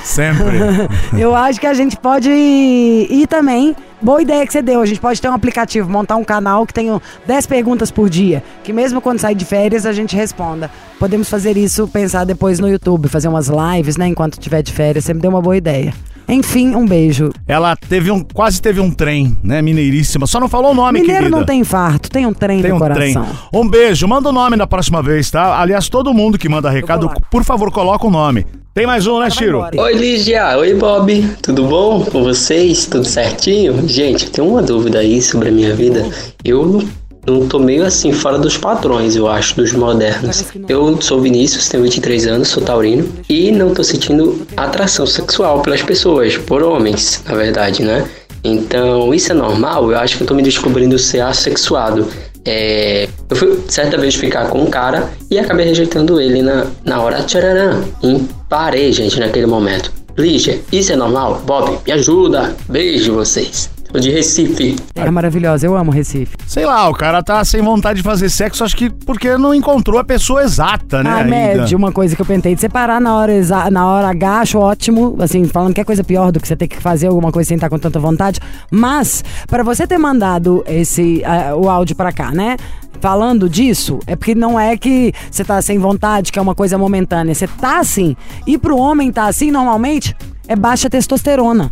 Sempre. 0.04 0.58
Eu 1.22 1.36
acho 1.36 1.60
que 1.60 1.68
a 1.68 1.74
gente 1.76 1.96
pode 1.96 2.32
ir, 2.32 3.28
também. 3.28 3.76
Boa 4.02 4.24
ideia 4.24 4.44
que 4.44 4.52
você 4.52 4.60
deu. 4.60 4.82
A 4.82 4.88
gente 4.88 5.00
pode 5.00 5.22
ter 5.22 5.30
um 5.30 5.34
aplicativo, 5.34 5.88
montar 5.88 6.16
um 6.16 6.24
canal 6.24 6.66
que 6.66 6.74
tenha 6.74 7.00
10 7.28 7.46
perguntas 7.46 7.92
por 7.92 8.10
dia. 8.10 8.44
Que 8.64 8.74
mesmo 8.74 9.02
quando 9.02 9.20
sair 9.20 9.36
de 9.36 9.46
férias, 9.46 9.86
a 9.86 9.94
gente 9.94 10.16
responda. 10.16 10.72
Podemos 10.98 11.30
fazer 11.30 11.56
isso, 11.58 11.88
pensar 11.88 12.24
depois 12.24 12.60
no 12.60 12.68
YouTube, 12.68 13.08
fazer 13.08 13.28
umas 13.28 13.48
lives, 13.48 13.98
né? 13.98 14.08
Enquanto 14.08 14.40
tiver 14.40 14.64
de 14.64 14.74
férias. 14.74 15.06
Você 15.06 15.14
me 15.14 15.22
deu 15.22 15.30
uma 15.30 15.40
boa 15.40 15.56
ideia. 15.56 15.94
Enfim, 16.28 16.76
um 16.76 16.86
beijo. 16.86 17.30
Ela 17.48 17.76
teve 17.76 18.10
um, 18.12 18.24
quase 18.24 18.62
teve 18.62 18.80
um 18.80 18.90
trem, 18.92 19.36
né? 19.44 19.62
Mineiríssima. 19.62 20.26
Só 20.28 20.40
não 20.40 20.48
falou 20.48 20.72
o 20.72 20.74
nome, 20.74 21.00
Mineiro 21.02 21.24
querida. 21.24 21.38
não 21.38 21.46
tem 21.46 21.60
infarto, 21.60 22.10
tem 22.10 22.26
um 22.26 22.34
trem 22.34 22.62
Tem 22.62 22.70
no 22.72 22.78
um 22.78 22.80
coração. 22.80 23.24
trem. 23.26 23.36
Um 23.54 23.68
beijo. 23.68 24.08
Manda 24.08 24.30
o 24.30 24.32
nome 24.32 24.56
da 24.58 24.66
próxima 24.66 25.02
vez, 25.04 25.30
tá? 25.30 25.60
Aliás, 25.60 25.90
todo 25.90 26.14
mundo 26.14 26.38
que 26.38 26.48
manda 26.48 26.70
recado, 26.70 27.12
por 27.30 27.44
favor, 27.44 27.72
coloca 27.72 28.06
o 28.08 28.12
nome. 28.12 28.46
Tem 28.74 28.88
mais 28.88 29.06
um, 29.06 29.20
né, 29.20 29.30
Chiro? 29.30 29.66
Oi 29.78 29.94
Lígia, 29.96 30.58
oi 30.58 30.74
Bob, 30.76 31.28
tudo 31.42 31.66
bom 31.66 32.06
com 32.06 32.24
vocês? 32.24 32.86
Tudo 32.86 33.04
certinho? 33.04 33.86
Gente, 33.86 34.28
eu 34.28 34.32
tenho 34.32 34.48
uma 34.48 34.62
dúvida 34.62 35.00
aí 35.00 35.22
sobre 35.22 35.50
a 35.50 35.52
minha 35.52 35.76
vida. 35.76 36.10
Eu 36.42 36.66
não, 36.66 36.88
não 37.26 37.48
tô 37.48 37.60
meio 37.60 37.86
assim, 37.86 38.12
fora 38.12 38.38
dos 38.38 38.58
padrões, 38.58 39.16
eu 39.16 39.28
acho, 39.28 39.56
dos 39.56 39.74
modernos. 39.74 40.44
Eu 40.68 41.00
sou 41.02 41.22
Vinícius, 41.22 41.70
tenho 41.70 41.84
23 41.84 42.28
anos, 42.28 42.48
sou 42.48 42.64
taurino 42.64 43.08
e 43.30 43.52
não 43.52 43.74
tô 43.74 43.84
sentindo 43.84 44.46
atração 44.58 45.06
sexual 45.06 45.62
pelas 45.62 45.82
pessoas, 45.82 46.38
por 46.38 46.64
homens, 46.64 47.22
na 47.28 47.36
verdade, 47.36 47.84
né? 47.84 48.08
Então, 48.44 49.14
isso 49.14 49.32
é 49.32 49.36
normal? 49.36 49.92
Eu 49.92 50.00
acho 50.00 50.18
que 50.18 50.24
eu 50.24 50.28
tô 50.28 50.34
me 50.34 50.42
descobrindo 50.42 50.98
ser 50.98 51.22
assexuado. 51.22 52.08
É, 52.44 53.08
eu 53.30 53.36
fui 53.36 53.60
certa 53.68 53.98
vez 53.98 54.16
ficar 54.16 54.48
com 54.48 54.64
um 54.64 54.66
cara 54.66 55.12
e 55.30 55.38
acabei 55.38 55.68
rejeitando 55.68 56.20
ele 56.20 56.42
na, 56.42 56.66
na 56.84 57.02
hora 57.02 57.22
tchararã. 57.22 57.84
E 58.02 58.20
parei, 58.50 58.92
gente, 58.92 59.20
naquele 59.20 59.46
momento. 59.46 59.94
Lígia, 60.18 60.60
isso 60.72 60.92
é 60.92 60.96
normal? 60.96 61.42
Bob, 61.46 61.78
me 61.86 61.92
ajuda. 61.92 62.56
Beijo 62.68 63.14
vocês. 63.14 63.70
Sou 63.92 64.00
de 64.00 64.10
Recife. 64.10 64.76
Terra 64.94 65.12
maravilhosa, 65.12 65.66
eu 65.66 65.76
amo 65.76 65.92
Recife. 65.92 66.38
Sei 66.48 66.66
lá, 66.66 66.88
o 66.90 66.94
cara 66.94 67.22
tá 67.22 67.44
sem 67.44 67.62
vontade 67.62 67.98
de 67.98 68.04
fazer 68.04 68.30
sexo, 68.30 68.64
acho 68.64 68.76
que 68.78 68.90
porque 68.90 69.38
não 69.38 69.54
encontrou 69.54 70.00
a 70.00 70.04
pessoa 70.04 70.44
exata, 70.44 71.04
né? 71.04 71.10
Ah, 71.10 71.24
médio, 71.26 71.78
uma 71.78 71.92
coisa 71.92 72.16
que 72.16 72.22
eu 72.22 72.26
pentei 72.26 72.56
de 72.56 72.62
separar 72.62 73.02
na 73.02 73.14
hora, 73.16 73.34
exa- 73.34 73.70
na 73.70 73.86
hora 73.86 74.08
H, 74.08 74.40
acho 74.40 74.60
ótimo, 74.60 75.18
assim, 75.20 75.44
falando 75.46 75.74
que 75.74 75.82
é 75.82 75.84
coisa 75.84 76.06
pior 76.06 76.32
do 76.32 76.40
que 76.40 76.48
você 76.48 76.56
ter 76.56 76.68
que 76.68 76.78
fazer 76.82 77.08
alguma 77.08 77.34
coisa 77.34 77.50
sem 77.50 77.56
estar 77.56 77.70
com 77.70 77.78
tanta 77.78 78.00
vontade. 78.00 78.40
Mas, 78.72 79.26
pra 79.48 79.62
você 79.62 79.86
ter 79.86 79.98
mandado 79.98 80.64
esse, 80.68 81.22
ah, 81.26 81.54
o 81.56 81.70
áudio 81.70 81.96
pra 81.96 82.14
cá, 82.14 82.32
né? 82.32 82.56
Falando 83.02 83.50
disso, 83.50 84.00
é 84.08 84.16
porque 84.16 84.34
não 84.36 84.58
é 84.58 84.78
que 84.78 85.12
você 85.30 85.44
tá 85.44 85.62
sem 85.62 85.78
vontade, 85.78 86.32
que 86.32 86.40
é 86.40 86.42
uma 86.42 86.56
coisa 86.56 86.78
momentânea. 86.78 87.36
Você 87.36 87.48
tá 87.48 87.80
assim. 87.80 88.16
E 88.48 88.58
pro 88.58 88.78
homem 88.78 89.12
tá 89.12 89.26
assim, 89.26 89.52
normalmente, 89.52 90.16
é 90.48 90.56
baixa 90.56 90.90
testosterona. 90.90 91.72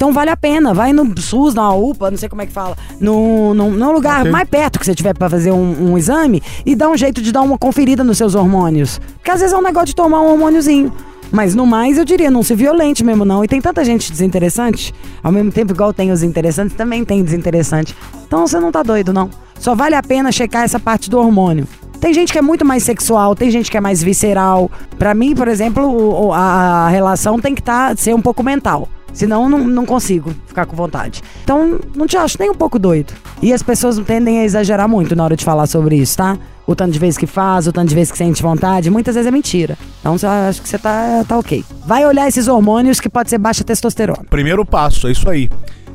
Então 0.00 0.14
vale 0.14 0.30
a 0.30 0.36
pena, 0.36 0.72
vai 0.72 0.94
no 0.94 1.14
SUS, 1.20 1.52
na 1.52 1.74
UPA, 1.74 2.10
não 2.10 2.16
sei 2.16 2.26
como 2.26 2.40
é 2.40 2.46
que 2.46 2.52
fala, 2.52 2.74
no, 2.98 3.52
no, 3.52 3.70
no 3.70 3.92
lugar 3.92 4.24
mais 4.24 4.48
perto 4.48 4.78
que 4.78 4.86
você 4.86 4.94
tiver 4.94 5.12
pra 5.12 5.28
fazer 5.28 5.52
um, 5.52 5.90
um 5.90 5.98
exame 5.98 6.42
e 6.64 6.74
dá 6.74 6.88
um 6.88 6.96
jeito 6.96 7.20
de 7.20 7.30
dar 7.30 7.42
uma 7.42 7.58
conferida 7.58 8.02
nos 8.02 8.16
seus 8.16 8.34
hormônios. 8.34 8.98
Porque 9.16 9.30
às 9.30 9.40
vezes 9.40 9.52
é 9.54 9.58
um 9.58 9.62
negócio 9.62 9.88
de 9.88 9.94
tomar 9.94 10.22
um 10.22 10.30
hormôniozinho. 10.30 10.90
Mas 11.30 11.54
no 11.54 11.66
mais, 11.66 11.98
eu 11.98 12.04
diria, 12.06 12.30
não 12.30 12.42
se 12.42 12.54
violente 12.54 13.04
mesmo 13.04 13.26
não. 13.26 13.44
E 13.44 13.46
tem 13.46 13.60
tanta 13.60 13.84
gente 13.84 14.10
desinteressante, 14.10 14.94
ao 15.22 15.30
mesmo 15.30 15.52
tempo 15.52 15.74
igual 15.74 15.92
tem 15.92 16.10
os 16.10 16.22
interessantes, 16.22 16.74
também 16.74 17.04
tem 17.04 17.22
desinteressante. 17.22 17.94
Então 18.26 18.46
você 18.46 18.58
não 18.58 18.72
tá 18.72 18.82
doido 18.82 19.12
não. 19.12 19.28
Só 19.58 19.74
vale 19.74 19.96
a 19.96 20.02
pena 20.02 20.32
checar 20.32 20.64
essa 20.64 20.80
parte 20.80 21.10
do 21.10 21.18
hormônio. 21.18 21.68
Tem 22.00 22.14
gente 22.14 22.32
que 22.32 22.38
é 22.38 22.42
muito 22.42 22.64
mais 22.64 22.84
sexual, 22.84 23.34
tem 23.34 23.50
gente 23.50 23.70
que 23.70 23.76
é 23.76 23.80
mais 23.82 24.02
visceral. 24.02 24.70
Pra 24.98 25.12
mim, 25.12 25.34
por 25.34 25.46
exemplo, 25.46 26.32
a 26.32 26.88
relação 26.88 27.38
tem 27.38 27.54
que 27.54 27.62
tá, 27.62 27.94
ser 27.94 28.14
um 28.14 28.22
pouco 28.22 28.42
mental. 28.42 28.88
Senão 29.12 29.48
não, 29.48 29.58
não 29.58 29.86
consigo 29.86 30.34
ficar 30.46 30.66
com 30.66 30.76
vontade. 30.76 31.22
Então, 31.42 31.80
não 31.94 32.06
te 32.06 32.16
acho 32.16 32.36
nem 32.38 32.50
um 32.50 32.54
pouco 32.54 32.78
doido. 32.78 33.12
E 33.42 33.52
as 33.52 33.62
pessoas 33.62 33.98
tendem 33.98 34.40
a 34.40 34.44
exagerar 34.44 34.88
muito 34.88 35.16
na 35.16 35.24
hora 35.24 35.36
de 35.36 35.44
falar 35.44 35.66
sobre 35.66 35.96
isso, 35.96 36.16
tá? 36.16 36.38
O 36.66 36.74
tanto 36.74 36.92
de 36.92 36.98
vezes 36.98 37.18
que 37.18 37.26
faz, 37.26 37.66
o 37.66 37.72
tanto 37.72 37.88
de 37.88 37.94
vezes 37.94 38.12
que 38.12 38.18
sente 38.18 38.42
vontade, 38.42 38.90
muitas 38.90 39.14
vezes 39.14 39.26
é 39.26 39.30
mentira. 39.30 39.76
Então, 40.00 40.16
acho 40.48 40.62
que 40.62 40.68
você 40.68 40.78
tá, 40.78 41.24
tá 41.26 41.38
ok. 41.38 41.64
Vai 41.84 42.06
olhar 42.06 42.28
esses 42.28 42.46
hormônios 42.46 43.00
que 43.00 43.08
pode 43.08 43.30
ser 43.30 43.38
baixa 43.38 43.64
testosterona. 43.64 44.24
Primeiro 44.30 44.64
passo, 44.64 45.08
é 45.08 45.12
isso 45.12 45.28
aí. 45.28 45.48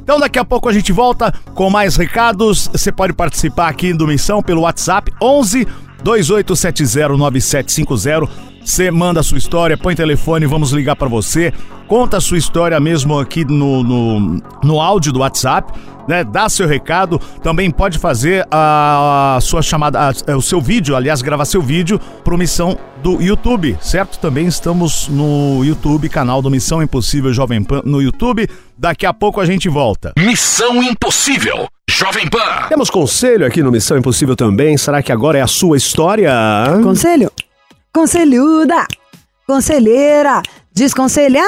Então 0.06 0.20
daqui 0.20 0.38
a 0.38 0.46
pouco 0.46 0.70
a 0.70 0.74
gente 0.74 0.92
volta 0.92 1.34
com 1.56 1.68
mais 1.68 1.96
recados. 1.96 2.70
Você 2.72 2.92
pode 2.92 3.12
participar 3.12 3.70
aqui 3.70 3.92
do 3.92 4.06
Missão 4.06 4.40
pelo 4.40 4.62
WhatsApp 4.62 5.12
11 5.20 5.68
28709750. 6.04 8.30
Você 8.66 8.90
manda 8.90 9.20
a 9.20 9.24
sua 9.24 9.38
história, 9.38 9.78
põe 9.78 9.96
telefone, 9.96 10.48
vamos 10.48 10.72
ligar 10.72 10.96
pra 10.96 11.08
você. 11.08 11.54
Conta 11.88 12.18
a 12.18 12.22
sua 12.22 12.38
história 12.40 12.80
mesmo 12.80 13.20
aqui 13.20 13.46
no, 13.46 13.84
no, 13.84 14.42
no 14.64 14.82
áudio 14.82 15.14
do 15.14 15.20
WhatsApp, 15.20 15.72
né? 16.08 16.24
Dá 16.24 16.50
seu 16.50 16.68
recado. 16.68 17.22
Também 17.44 17.70
pode 17.70 18.00
fazer 18.00 18.44
a 18.50 19.38
sua 19.40 19.62
chamada, 19.62 20.00
a- 20.10 20.36
o 20.36 20.42
seu 20.42 20.60
vídeo, 20.60 20.96
aliás, 20.96 21.22
gravar 21.22 21.46
seu 21.46 21.62
vídeo 21.62 22.00
pro 22.24 22.38
Missão 22.40 22.76
do 23.04 23.22
YouTube, 23.22 23.78
certo? 23.80 24.18
Também 24.18 24.48
estamos 24.48 25.08
no 25.10 25.64
YouTube, 25.64 26.10
canal 26.10 26.42
do 26.42 26.50
Missão 26.50 26.82
Impossível 26.82 27.32
Jovem 27.32 27.64
Pan 27.64 27.84
no 27.86 28.02
YouTube. 28.02 28.50
Daqui 28.76 29.06
a 29.06 29.14
pouco 29.14 29.40
a 29.40 29.46
gente 29.46 29.70
volta. 29.70 30.12
Missão 30.18 30.82
Impossível. 30.82 31.68
Jovem 31.88 32.28
Pan. 32.28 32.68
Temos 32.68 32.90
conselho 32.90 33.46
aqui 33.46 33.62
no 33.62 33.72
Missão 33.72 33.96
Impossível 33.96 34.36
também. 34.36 34.76
Será 34.76 35.04
que 35.04 35.12
agora 35.12 35.38
é 35.38 35.42
a 35.42 35.48
sua 35.48 35.78
história? 35.78 36.34
Conselho? 36.82 37.32
Conselhuda! 37.96 38.86
Conselheira! 39.48 40.42
Desconselhada! 40.74 41.46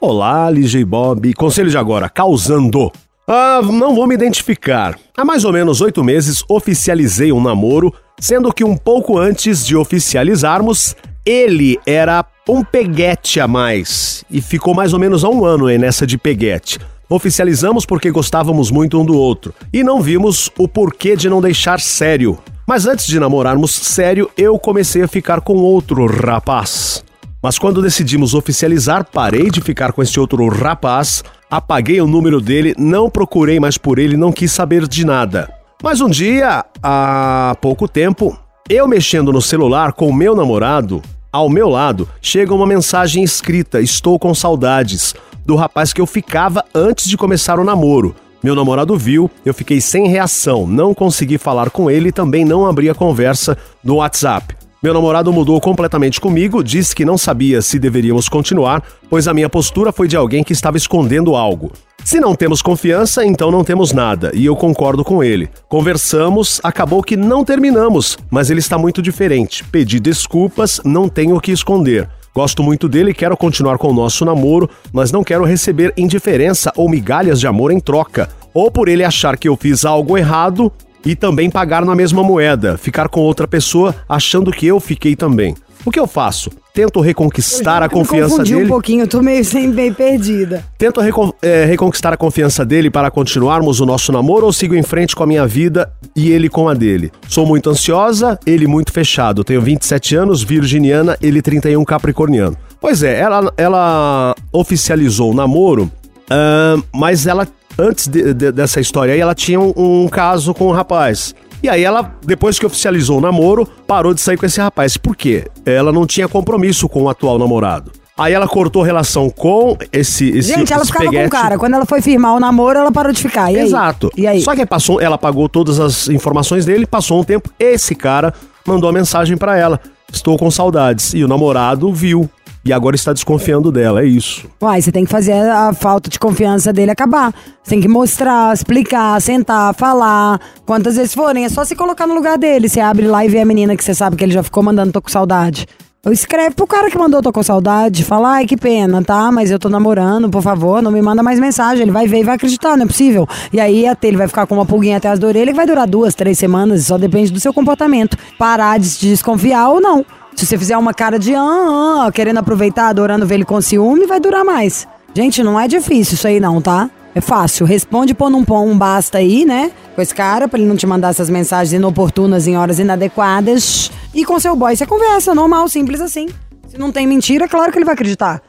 Olá, 0.00 0.48
LG 0.50 0.84
Bob. 0.84 1.34
Conselho 1.34 1.68
de 1.68 1.76
agora, 1.76 2.08
causando. 2.08 2.92
Ah, 3.26 3.60
não 3.60 3.92
vou 3.92 4.06
me 4.06 4.14
identificar. 4.14 4.96
Há 5.16 5.24
mais 5.24 5.44
ou 5.44 5.52
menos 5.52 5.80
oito 5.80 6.04
meses 6.04 6.44
oficializei 6.48 7.32
um 7.32 7.42
namoro, 7.42 7.92
sendo 8.20 8.52
que 8.52 8.62
um 8.62 8.76
pouco 8.76 9.18
antes 9.18 9.66
de 9.66 9.74
oficializarmos, 9.74 10.94
ele 11.26 11.76
era 11.84 12.24
um 12.48 12.62
peguete 12.62 13.40
a 13.40 13.48
mais. 13.48 14.24
E 14.30 14.40
ficou 14.40 14.74
mais 14.74 14.92
ou 14.92 15.00
menos 15.00 15.24
há 15.24 15.28
um 15.28 15.44
ano 15.44 15.66
aí 15.66 15.76
nessa 15.76 16.06
de 16.06 16.16
peguete. 16.16 16.78
Oficializamos 17.10 17.84
porque 17.84 18.12
gostávamos 18.12 18.70
muito 18.70 18.96
um 18.96 19.04
do 19.04 19.16
outro 19.16 19.52
e 19.72 19.82
não 19.82 20.00
vimos 20.00 20.52
o 20.56 20.68
porquê 20.68 21.16
de 21.16 21.28
não 21.28 21.40
deixar 21.40 21.80
sério. 21.80 22.38
Mas 22.66 22.86
antes 22.86 23.06
de 23.06 23.20
namorarmos 23.20 23.72
sério, 23.72 24.30
eu 24.38 24.58
comecei 24.58 25.02
a 25.02 25.08
ficar 25.08 25.42
com 25.42 25.54
outro 25.54 26.06
rapaz. 26.06 27.04
Mas 27.42 27.58
quando 27.58 27.82
decidimos 27.82 28.32
oficializar, 28.32 29.04
parei 29.04 29.50
de 29.50 29.60
ficar 29.60 29.92
com 29.92 30.02
esse 30.02 30.18
outro 30.18 30.48
rapaz, 30.48 31.22
apaguei 31.50 32.00
o 32.00 32.06
número 32.06 32.40
dele, 32.40 32.74
não 32.78 33.10
procurei 33.10 33.60
mais 33.60 33.76
por 33.76 33.98
ele, 33.98 34.16
não 34.16 34.32
quis 34.32 34.50
saber 34.50 34.88
de 34.88 35.04
nada. 35.04 35.52
Mas 35.82 36.00
um 36.00 36.08
dia, 36.08 36.64
há 36.82 37.54
pouco 37.60 37.86
tempo, 37.86 38.38
eu 38.66 38.88
mexendo 38.88 39.30
no 39.30 39.42
celular 39.42 39.92
com 39.92 40.08
o 40.08 40.14
meu 40.14 40.34
namorado, 40.34 41.02
ao 41.30 41.50
meu 41.50 41.68
lado, 41.68 42.08
chega 42.22 42.54
uma 42.54 42.66
mensagem 42.66 43.22
escrita: 43.22 43.82
Estou 43.82 44.18
com 44.18 44.34
saudades, 44.34 45.14
do 45.44 45.54
rapaz 45.54 45.92
que 45.92 46.00
eu 46.00 46.06
ficava 46.06 46.64
antes 46.74 47.06
de 47.06 47.18
começar 47.18 47.58
o 47.58 47.64
namoro. 47.64 48.16
Meu 48.44 48.54
namorado 48.54 48.94
viu, 48.98 49.30
eu 49.42 49.54
fiquei 49.54 49.80
sem 49.80 50.06
reação, 50.06 50.66
não 50.66 50.92
consegui 50.92 51.38
falar 51.38 51.70
com 51.70 51.90
ele 51.90 52.10
e 52.10 52.12
também 52.12 52.44
não 52.44 52.66
abri 52.66 52.90
a 52.90 52.94
conversa 52.94 53.56
no 53.82 53.94
WhatsApp. 53.94 54.54
Meu 54.82 54.92
namorado 54.92 55.32
mudou 55.32 55.58
completamente 55.62 56.20
comigo, 56.20 56.62
disse 56.62 56.94
que 56.94 57.06
não 57.06 57.16
sabia 57.16 57.62
se 57.62 57.78
deveríamos 57.78 58.28
continuar, 58.28 58.82
pois 59.08 59.26
a 59.26 59.32
minha 59.32 59.48
postura 59.48 59.92
foi 59.92 60.06
de 60.06 60.14
alguém 60.14 60.44
que 60.44 60.52
estava 60.52 60.76
escondendo 60.76 61.34
algo. 61.34 61.72
Se 62.04 62.20
não 62.20 62.34
temos 62.34 62.60
confiança, 62.60 63.24
então 63.24 63.50
não 63.50 63.64
temos 63.64 63.94
nada, 63.94 64.30
e 64.34 64.44
eu 64.44 64.54
concordo 64.54 65.02
com 65.02 65.24
ele. 65.24 65.48
Conversamos, 65.66 66.60
acabou 66.62 67.02
que 67.02 67.16
não 67.16 67.46
terminamos, 67.46 68.18
mas 68.30 68.50
ele 68.50 68.60
está 68.60 68.76
muito 68.76 69.00
diferente. 69.00 69.64
Pedi 69.64 69.98
desculpas, 69.98 70.82
não 70.84 71.08
tenho 71.08 71.34
o 71.34 71.40
que 71.40 71.50
esconder. 71.50 72.10
Gosto 72.34 72.64
muito 72.64 72.88
dele 72.88 73.12
e 73.12 73.14
quero 73.14 73.36
continuar 73.36 73.78
com 73.78 73.88
o 73.88 73.94
nosso 73.94 74.24
namoro, 74.24 74.68
mas 74.92 75.12
não 75.12 75.22
quero 75.22 75.44
receber 75.44 75.94
indiferença 75.96 76.72
ou 76.76 76.88
migalhas 76.88 77.38
de 77.38 77.46
amor 77.46 77.70
em 77.70 77.78
troca. 77.78 78.28
Ou 78.52 78.72
por 78.72 78.88
ele 78.88 79.04
achar 79.04 79.38
que 79.38 79.48
eu 79.48 79.56
fiz 79.56 79.84
algo 79.84 80.18
errado 80.18 80.72
e 81.06 81.14
também 81.14 81.48
pagar 81.48 81.84
na 81.84 81.94
mesma 81.94 82.24
moeda, 82.24 82.76
ficar 82.76 83.08
com 83.08 83.20
outra 83.20 83.46
pessoa 83.46 83.94
achando 84.08 84.50
que 84.50 84.66
eu 84.66 84.80
fiquei 84.80 85.14
também. 85.14 85.54
O 85.84 85.92
que 85.92 86.00
eu 86.00 86.08
faço? 86.08 86.50
Tento 86.74 87.00
reconquistar 87.00 87.84
a 87.84 87.88
confiança 87.88 88.30
confundi 88.30 88.52
dele. 88.52 88.64
um 88.64 88.68
pouquinho, 88.68 89.02
eu 89.04 89.06
tô 89.06 89.22
meio, 89.22 89.44
sem, 89.44 89.68
meio 89.68 89.94
perdida. 89.94 90.64
Tento 90.76 91.00
recon- 91.00 91.32
é, 91.40 91.64
reconquistar 91.66 92.12
a 92.12 92.16
confiança 92.16 92.64
dele 92.64 92.90
para 92.90 93.12
continuarmos 93.12 93.78
o 93.78 93.86
nosso 93.86 94.10
namoro 94.10 94.44
ou 94.46 94.52
sigo 94.52 94.74
em 94.74 94.82
frente 94.82 95.14
com 95.14 95.22
a 95.22 95.26
minha 95.26 95.46
vida 95.46 95.92
e 96.16 96.32
ele 96.32 96.48
com 96.48 96.68
a 96.68 96.74
dele? 96.74 97.12
Sou 97.28 97.46
muito 97.46 97.70
ansiosa, 97.70 98.36
ele 98.44 98.66
muito 98.66 98.90
fechado. 98.92 99.44
Tenho 99.44 99.62
27 99.62 100.16
anos, 100.16 100.42
virginiana, 100.42 101.16
ele 101.22 101.40
31 101.40 101.84
capricorniano. 101.84 102.56
Pois 102.80 103.04
é, 103.04 103.20
ela, 103.20 103.52
ela 103.56 104.34
oficializou 104.52 105.30
o 105.30 105.34
namoro, 105.34 105.88
ahn, 106.28 106.82
mas 106.92 107.24
ela, 107.28 107.46
antes 107.78 108.08
de- 108.08 108.34
de- 108.34 108.50
dessa 108.50 108.80
história 108.80 109.14
aí, 109.14 109.20
ela 109.20 109.32
tinha 109.36 109.60
um, 109.60 109.72
um 109.76 110.08
caso 110.08 110.52
com 110.52 110.66
um 110.66 110.72
rapaz. 110.72 111.36
E 111.64 111.68
aí 111.70 111.82
ela, 111.82 112.14
depois 112.22 112.58
que 112.58 112.66
oficializou 112.66 113.16
o 113.16 113.20
namoro, 113.22 113.66
parou 113.86 114.12
de 114.12 114.20
sair 114.20 114.36
com 114.36 114.44
esse 114.44 114.60
rapaz. 114.60 114.98
Por 114.98 115.16
quê? 115.16 115.46
Ela 115.64 115.90
não 115.92 116.06
tinha 116.06 116.28
compromisso 116.28 116.86
com 116.90 117.04
o 117.04 117.08
atual 117.08 117.38
namorado. 117.38 117.90
Aí 118.18 118.34
ela 118.34 118.46
cortou 118.46 118.82
relação 118.82 119.30
com 119.30 119.74
esse, 119.90 120.28
esse 120.28 120.54
Gente, 120.54 120.74
ela 120.74 120.84
ficava 120.84 121.04
com 121.06 121.08
o 121.08 121.12
peguete. 121.14 121.30
cara. 121.30 121.56
Quando 121.56 121.72
ela 121.72 121.86
foi 121.86 122.02
firmar 122.02 122.34
o 122.36 122.38
namoro, 122.38 122.78
ela 122.80 122.92
parou 122.92 123.10
de 123.14 123.18
ficar. 123.22 123.50
E 123.50 123.56
aí? 123.56 123.62
Exato. 123.62 124.10
E 124.14 124.26
aí? 124.26 124.42
Só 124.42 124.54
que 124.54 124.66
passou, 124.66 125.00
ela 125.00 125.16
pagou 125.16 125.48
todas 125.48 125.80
as 125.80 126.06
informações 126.10 126.66
dele, 126.66 126.84
passou 126.84 127.18
um 127.18 127.24
tempo, 127.24 127.48
esse 127.58 127.94
cara 127.94 128.34
mandou 128.66 128.90
a 128.90 128.92
mensagem 128.92 129.34
pra 129.38 129.56
ela: 129.56 129.80
"Estou 130.12 130.36
com 130.36 130.50
saudades". 130.50 131.14
E 131.14 131.24
o 131.24 131.28
namorado 131.28 131.90
viu 131.94 132.28
e 132.64 132.72
agora 132.72 132.96
está 132.96 133.12
desconfiando 133.12 133.70
dela, 133.70 134.02
é 134.02 134.06
isso. 134.06 134.48
Uai, 134.62 134.80
você 134.80 134.90
tem 134.90 135.04
que 135.04 135.10
fazer 135.10 135.32
a 135.32 135.72
falta 135.74 136.08
de 136.08 136.18
confiança 136.18 136.72
dele 136.72 136.90
acabar. 136.90 137.32
Você 137.62 137.70
tem 137.70 137.80
que 137.80 137.88
mostrar, 137.88 138.54
explicar, 138.54 139.20
sentar, 139.20 139.74
falar. 139.74 140.40
Quantas 140.64 140.96
vezes 140.96 141.14
forem, 141.14 141.44
é 141.44 141.48
só 141.48 141.64
se 141.64 141.76
colocar 141.76 142.06
no 142.06 142.14
lugar 142.14 142.38
dele. 142.38 142.68
Você 142.68 142.80
abre 142.80 143.06
lá 143.06 143.24
e 143.24 143.28
vê 143.28 143.40
a 143.40 143.44
menina 143.44 143.76
que 143.76 143.84
você 143.84 143.94
sabe 143.94 144.16
que 144.16 144.24
ele 144.24 144.32
já 144.32 144.42
ficou 144.42 144.62
mandando, 144.62 144.92
tô 144.92 145.02
com 145.02 145.10
saudade. 145.10 145.66
Eu 146.04 146.12
escreve 146.12 146.54
pro 146.54 146.66
cara 146.66 146.90
que 146.90 146.98
mandou, 146.98 147.22
tô 147.22 147.32
com 147.32 147.42
saudade. 147.42 148.04
Fala, 148.04 148.34
ai, 148.34 148.46
que 148.46 148.58
pena, 148.58 149.02
tá? 149.02 149.32
Mas 149.32 149.50
eu 149.50 149.58
tô 149.58 149.70
namorando, 149.70 150.28
por 150.28 150.42
favor, 150.42 150.82
não 150.82 150.90
me 150.90 151.00
manda 151.00 151.22
mais 151.22 151.40
mensagem. 151.40 151.82
Ele 151.82 151.90
vai 151.90 152.06
ver 152.06 152.20
e 152.20 152.24
vai 152.24 152.34
acreditar, 152.34 152.76
não 152.76 152.84
é 152.84 152.86
possível. 152.86 153.26
E 153.50 153.58
aí 153.58 153.86
até 153.86 154.08
ele 154.08 154.18
vai 154.18 154.28
ficar 154.28 154.46
com 154.46 154.54
uma 154.54 154.66
pulguinha 154.66 154.98
atrás 154.98 155.18
da 155.18 155.26
orelha 155.26 155.50
que 155.50 155.56
vai 155.56 155.66
durar 155.66 155.86
duas, 155.86 156.14
três 156.14 156.38
semanas. 156.38 156.84
Só 156.84 156.98
depende 156.98 157.32
do 157.32 157.40
seu 157.40 157.54
comportamento. 157.54 158.18
Parar 158.38 158.78
de 158.78 158.86
se 158.86 159.06
desconfiar 159.06 159.70
ou 159.70 159.80
não. 159.80 160.04
Se 160.36 160.46
você 160.46 160.58
fizer 160.58 160.76
uma 160.76 160.92
cara 160.92 161.18
de 161.18 161.34
ah, 161.34 162.06
ah, 162.06 162.12
querendo 162.12 162.38
aproveitar, 162.38 162.88
adorando 162.88 163.26
ver 163.26 163.36
ele 163.36 163.44
com 163.44 163.60
ciúme, 163.60 164.06
vai 164.06 164.18
durar 164.18 164.44
mais. 164.44 164.86
Gente, 165.14 165.42
não 165.42 165.58
é 165.58 165.68
difícil 165.68 166.14
isso 166.14 166.26
aí 166.26 166.40
não, 166.40 166.60
tá? 166.60 166.90
É 167.14 167.20
fácil. 167.20 167.64
Responde 167.64 168.12
pondo 168.12 168.36
um 168.36 168.44
pão, 168.44 168.68
um 168.68 168.76
basta 168.76 169.18
aí, 169.18 169.44
né? 169.44 169.70
Com 169.94 170.02
esse 170.02 170.12
cara, 170.12 170.48
pra 170.48 170.58
ele 170.58 170.68
não 170.68 170.76
te 170.76 170.86
mandar 170.86 171.10
essas 171.10 171.30
mensagens 171.30 171.72
inoportunas 171.72 172.48
em 172.48 172.56
horas 172.56 172.80
inadequadas. 172.80 173.92
E 174.12 174.24
com 174.24 174.40
seu 174.40 174.56
boy 174.56 174.74
você 174.74 174.84
conversa, 174.84 175.34
normal, 175.34 175.68
simples 175.68 176.00
assim. 176.00 176.28
Se 176.66 176.76
não 176.76 176.90
tem 176.90 177.06
mentira, 177.06 177.46
claro 177.46 177.70
que 177.70 177.78
ele 177.78 177.84
vai 177.84 177.94
acreditar. 177.94 178.42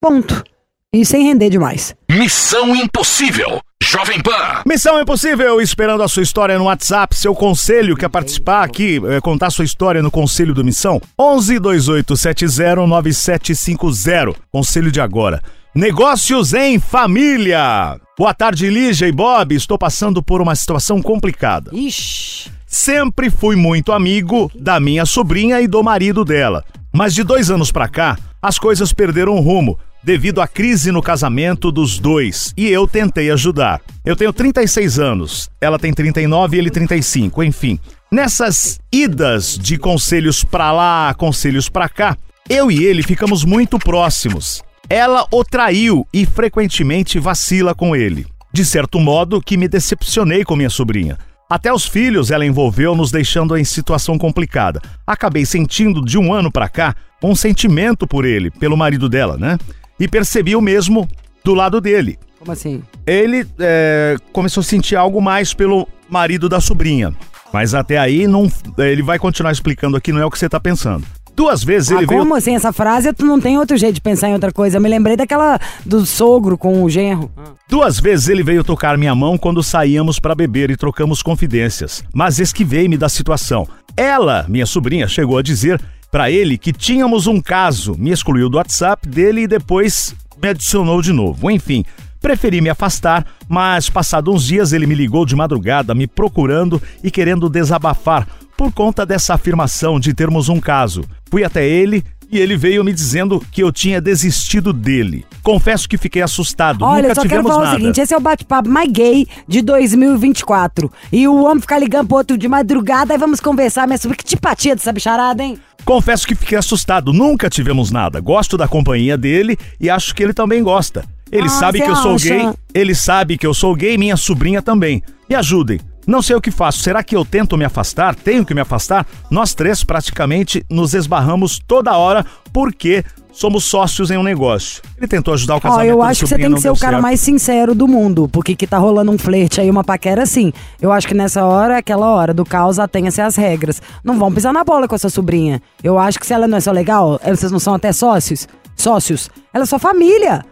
Ponto. 0.00 0.42
E 0.90 1.04
sem 1.04 1.24
render 1.24 1.50
demais. 1.50 1.94
Missão 2.10 2.74
Impossível. 2.74 3.60
Jovem 3.90 4.20
Pan. 4.20 4.60
Missão 4.66 5.00
Impossível, 5.00 5.62
esperando 5.62 6.02
a 6.02 6.08
sua 6.08 6.22
história 6.22 6.58
no 6.58 6.64
WhatsApp, 6.64 7.16
seu 7.16 7.34
conselho, 7.34 7.96
quer 7.96 8.10
participar 8.10 8.62
aqui, 8.62 9.00
é, 9.08 9.18
contar 9.18 9.48
sua 9.48 9.64
história 9.64 10.02
no 10.02 10.10
Conselho 10.10 10.52
do 10.52 10.62
Missão? 10.62 11.00
11 11.18 11.58
2870 11.58 12.86
9750. 12.86 14.38
Conselho 14.52 14.92
de 14.92 15.00
agora. 15.00 15.42
Negócios 15.74 16.52
em 16.52 16.78
família. 16.78 17.98
Boa 18.18 18.34
tarde, 18.34 18.68
Lígia 18.68 19.08
e 19.08 19.12
Bob. 19.12 19.54
Estou 19.54 19.78
passando 19.78 20.22
por 20.22 20.42
uma 20.42 20.54
situação 20.54 21.00
complicada. 21.00 21.70
Ixi. 21.72 22.50
Sempre 22.66 23.30
fui 23.30 23.56
muito 23.56 23.92
amigo 23.92 24.52
da 24.54 24.78
minha 24.78 25.06
sobrinha 25.06 25.62
e 25.62 25.66
do 25.66 25.82
marido 25.82 26.26
dela. 26.26 26.62
Mas 26.92 27.14
de 27.14 27.22
dois 27.22 27.50
anos 27.50 27.72
pra 27.72 27.88
cá, 27.88 28.18
as 28.40 28.58
coisas 28.58 28.92
perderam 28.92 29.40
rumo 29.40 29.78
devido 30.02 30.40
à 30.40 30.46
crise 30.46 30.92
no 30.92 31.02
casamento 31.02 31.72
dos 31.72 31.98
dois 31.98 32.52
e 32.56 32.68
eu 32.68 32.86
tentei 32.86 33.30
ajudar. 33.30 33.80
Eu 34.04 34.14
tenho 34.14 34.32
36 34.32 34.98
anos, 34.98 35.50
ela 35.60 35.78
tem 35.78 35.92
39 35.92 36.56
e 36.56 36.60
ele 36.60 36.70
35, 36.70 37.42
enfim. 37.42 37.78
Nessas 38.10 38.80
idas 38.92 39.58
de 39.58 39.76
conselhos 39.76 40.44
pra 40.44 40.72
lá, 40.72 41.12
conselhos 41.14 41.68
pra 41.68 41.88
cá, 41.88 42.16
eu 42.48 42.70
e 42.70 42.84
ele 42.84 43.02
ficamos 43.02 43.44
muito 43.44 43.78
próximos. 43.78 44.62
Ela 44.88 45.26
o 45.30 45.44
traiu 45.44 46.06
e 46.14 46.24
frequentemente 46.24 47.18
vacila 47.18 47.74
com 47.74 47.94
ele. 47.94 48.26
De 48.50 48.64
certo 48.64 48.98
modo 48.98 49.42
que 49.42 49.58
me 49.58 49.68
decepcionei 49.68 50.44
com 50.44 50.56
minha 50.56 50.70
sobrinha. 50.70 51.18
Até 51.50 51.72
os 51.72 51.86
filhos 51.86 52.30
ela 52.30 52.46
envolveu, 52.46 52.94
nos 52.94 53.10
deixando 53.10 53.56
em 53.56 53.64
situação 53.64 54.16
complicada. 54.16 54.80
Acabei 55.06 55.44
sentindo 55.44 56.02
de 56.02 56.18
um 56.18 56.32
ano 56.32 56.52
pra 56.52 56.68
cá 56.68 56.94
um 57.22 57.34
sentimento 57.34 58.06
por 58.06 58.24
ele, 58.24 58.50
pelo 58.50 58.76
marido 58.76 59.08
dela, 59.08 59.36
né? 59.36 59.58
E 59.98 60.06
percebi 60.06 60.54
o 60.54 60.60
mesmo 60.60 61.08
do 61.44 61.54
lado 61.54 61.80
dele. 61.80 62.18
Como 62.38 62.52
assim? 62.52 62.82
Ele 63.06 63.46
é, 63.58 64.16
começou 64.32 64.60
a 64.60 64.64
sentir 64.64 64.96
algo 64.96 65.20
mais 65.20 65.52
pelo 65.52 65.88
marido 66.08 66.48
da 66.48 66.60
sobrinha. 66.60 67.12
Mas 67.52 67.74
até 67.74 67.98
aí 67.98 68.26
não, 68.26 68.50
ele 68.76 69.02
vai 69.02 69.18
continuar 69.18 69.50
explicando 69.52 69.96
aqui, 69.96 70.12
não 70.12 70.20
é 70.20 70.24
o 70.24 70.30
que 70.30 70.38
você 70.38 70.48
tá 70.48 70.60
pensando. 70.60 71.04
Duas 71.34 71.62
vezes 71.62 71.92
Ah, 71.92 71.98
ele 71.98 72.06
veio 72.06 72.20
como 72.20 72.34
assim? 72.34 72.54
Essa 72.56 72.72
frase 72.72 73.12
tu 73.12 73.24
não 73.24 73.40
tem 73.40 73.56
outro 73.58 73.76
jeito 73.76 73.94
de 73.94 74.00
pensar 74.00 74.28
em 74.28 74.32
outra 74.32 74.52
coisa. 74.52 74.76
Eu 74.76 74.80
me 74.80 74.88
lembrei 74.88 75.16
daquela 75.16 75.58
do 75.86 76.04
sogro 76.04 76.58
com 76.58 76.82
o 76.82 76.90
genro. 76.90 77.30
Duas 77.68 78.00
vezes 78.00 78.28
ele 78.28 78.42
veio 78.42 78.64
tocar 78.64 78.98
minha 78.98 79.14
mão 79.14 79.38
quando 79.38 79.62
saíamos 79.62 80.18
para 80.18 80.34
beber 80.34 80.68
e 80.68 80.76
trocamos 80.76 81.22
confidências, 81.22 82.02
mas 82.12 82.40
esquivei-me 82.40 82.96
da 82.96 83.08
situação. 83.08 83.68
Ela, 83.96 84.46
minha 84.48 84.66
sobrinha, 84.66 85.06
chegou 85.06 85.38
a 85.38 85.42
dizer 85.42 85.80
para 86.10 86.30
ele 86.30 86.56
que 86.56 86.72
tínhamos 86.72 87.26
um 87.26 87.40
caso, 87.40 87.94
me 87.98 88.10
excluiu 88.10 88.48
do 88.48 88.56
WhatsApp 88.56 89.06
dele 89.08 89.42
e 89.42 89.48
depois 89.48 90.14
me 90.42 90.48
adicionou 90.48 91.02
de 91.02 91.12
novo. 91.12 91.50
Enfim, 91.50 91.84
preferi 92.20 92.60
me 92.60 92.70
afastar, 92.70 93.26
mas 93.48 93.90
passado 93.90 94.32
uns 94.32 94.44
dias 94.46 94.72
ele 94.72 94.86
me 94.86 94.94
ligou 94.94 95.26
de 95.26 95.36
madrugada 95.36 95.94
me 95.94 96.06
procurando 96.06 96.80
e 97.02 97.10
querendo 97.10 97.48
desabafar 97.48 98.26
por 98.56 98.72
conta 98.72 99.06
dessa 99.06 99.34
afirmação 99.34 100.00
de 100.00 100.12
termos 100.12 100.48
um 100.48 100.58
caso. 100.58 101.04
Fui 101.30 101.44
até 101.44 101.68
ele 101.68 102.02
e 102.30 102.38
ele 102.38 102.56
veio 102.56 102.84
me 102.84 102.92
dizendo 102.92 103.42
que 103.50 103.62
eu 103.62 103.72
tinha 103.72 104.00
desistido 104.00 104.72
dele. 104.72 105.24
Confesso 105.42 105.88
que 105.88 105.96
fiquei 105.96 106.20
assustado. 106.22 106.84
Olha, 106.84 107.08
Nunca 107.08 107.14
só 107.22 107.28
quero 107.28 107.42
falar 107.44 107.64
nada. 107.64 107.76
o 107.76 107.80
seguinte: 107.80 108.00
esse 108.00 108.12
é 108.12 108.16
o 108.16 108.20
bate-papo 108.20 108.68
mais 108.68 108.90
gay 108.90 109.26
de 109.46 109.62
2024. 109.62 110.90
E 111.12 111.26
o 111.28 111.42
homem 111.44 111.60
ficar 111.60 111.78
ligando 111.78 112.08
pro 112.08 112.16
outro 112.18 112.36
de 112.36 112.48
madrugada 112.48 113.14
e 113.14 113.18
vamos 113.18 113.40
conversar, 113.40 113.86
mas 113.88 114.00
sobre 114.00 114.16
que 114.16 114.24
tipatia 114.24 114.74
dessa 114.74 114.92
bicharada, 114.92 115.42
hein? 115.42 115.58
Confesso 115.84 116.26
que 116.26 116.34
fiquei 116.34 116.58
assustado. 116.58 117.12
Nunca 117.12 117.48
tivemos 117.48 117.90
nada. 117.90 118.20
Gosto 118.20 118.56
da 118.56 118.68
companhia 118.68 119.16
dele 119.16 119.56
e 119.80 119.88
acho 119.88 120.14
que 120.14 120.22
ele 120.22 120.34
também 120.34 120.62
gosta. 120.62 121.04
Ele 121.30 121.46
Ah, 121.46 121.50
sabe 121.50 121.80
que 121.80 121.88
eu 121.88 121.96
sou 121.96 122.14
acha? 122.16 122.28
gay. 122.28 122.52
Ele 122.74 122.94
sabe 122.94 123.38
que 123.38 123.46
eu 123.46 123.54
sou 123.54 123.74
gay 123.74 123.94
e 123.94 123.98
minha 123.98 124.16
sobrinha 124.16 124.60
também. 124.60 125.02
Me 125.28 125.34
ajudem. 125.36 125.78
Não 126.08 126.22
sei 126.22 126.34
o 126.34 126.40
que 126.40 126.50
faço. 126.50 126.78
Será 126.78 127.02
que 127.02 127.14
eu 127.14 127.22
tento 127.22 127.54
me 127.58 127.66
afastar? 127.66 128.14
Tenho 128.14 128.42
que 128.42 128.54
me 128.54 128.62
afastar? 128.62 129.06
Nós 129.30 129.52
três 129.52 129.84
praticamente 129.84 130.64
nos 130.70 130.94
esbarramos 130.94 131.58
toda 131.58 131.94
hora 131.98 132.24
porque 132.50 133.04
somos 133.30 133.64
sócios 133.64 134.10
em 134.10 134.16
um 134.16 134.22
negócio. 134.22 134.82
Ele 134.96 135.06
tentou 135.06 135.34
ajudar 135.34 135.56
o 135.56 135.56
Ó, 135.58 135.60
casamento 135.60 135.90
eu 135.90 135.98
da 135.98 136.06
acho 136.06 136.20
que 136.20 136.26
você 136.26 136.38
tem 136.38 136.54
que 136.54 136.62
ser 136.62 136.70
o 136.70 136.76
cara 136.76 136.92
certo. 136.92 137.02
mais 137.02 137.20
sincero 137.20 137.74
do 137.74 137.86
mundo, 137.86 138.26
porque 138.26 138.56
que 138.56 138.66
tá 138.66 138.78
rolando 138.78 139.12
um 139.12 139.18
flerte 139.18 139.60
aí, 139.60 139.70
uma 139.70 139.84
paquera 139.84 140.22
assim. 140.22 140.50
Eu 140.80 140.90
acho 140.90 141.06
que 141.06 141.12
nessa 141.12 141.44
hora 141.44 141.74
é 141.74 141.76
aquela 141.76 142.06
hora 142.10 142.32
do 142.32 142.42
caos, 142.42 142.78
atenha-se 142.78 143.20
às 143.20 143.36
regras. 143.36 143.82
Não 144.02 144.18
vão 144.18 144.32
pisar 144.32 144.54
na 144.54 144.64
bola 144.64 144.88
com 144.88 144.94
a 144.94 144.98
sua 144.98 145.10
sobrinha. 145.10 145.60
Eu 145.84 145.98
acho 145.98 146.18
que 146.18 146.26
se 146.26 146.32
ela 146.32 146.48
não 146.48 146.56
é 146.56 146.60
só 146.62 146.72
legal, 146.72 147.20
eh, 147.22 147.36
vocês 147.36 147.52
não 147.52 147.60
são 147.60 147.74
até 147.74 147.92
sócios, 147.92 148.48
sócios, 148.74 149.28
ela 149.52 149.64
é 149.64 149.66
sua 149.66 149.78
família. 149.78 150.42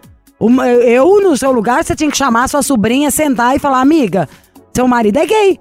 Eu, 0.87 1.23
no 1.23 1.35
seu 1.35 1.51
lugar, 1.51 1.83
você 1.83 1.97
tinha 1.97 2.11
que 2.11 2.17
chamar 2.17 2.45
a 2.45 2.49
sua 2.49 2.63
sobrinha, 2.63 3.11
sentar 3.11 3.57
e 3.57 3.59
falar, 3.59 3.81
amiga, 3.81 4.29
seu 4.77 4.87
marido 4.87 5.19
é 5.19 5.25
gay. 5.25 5.59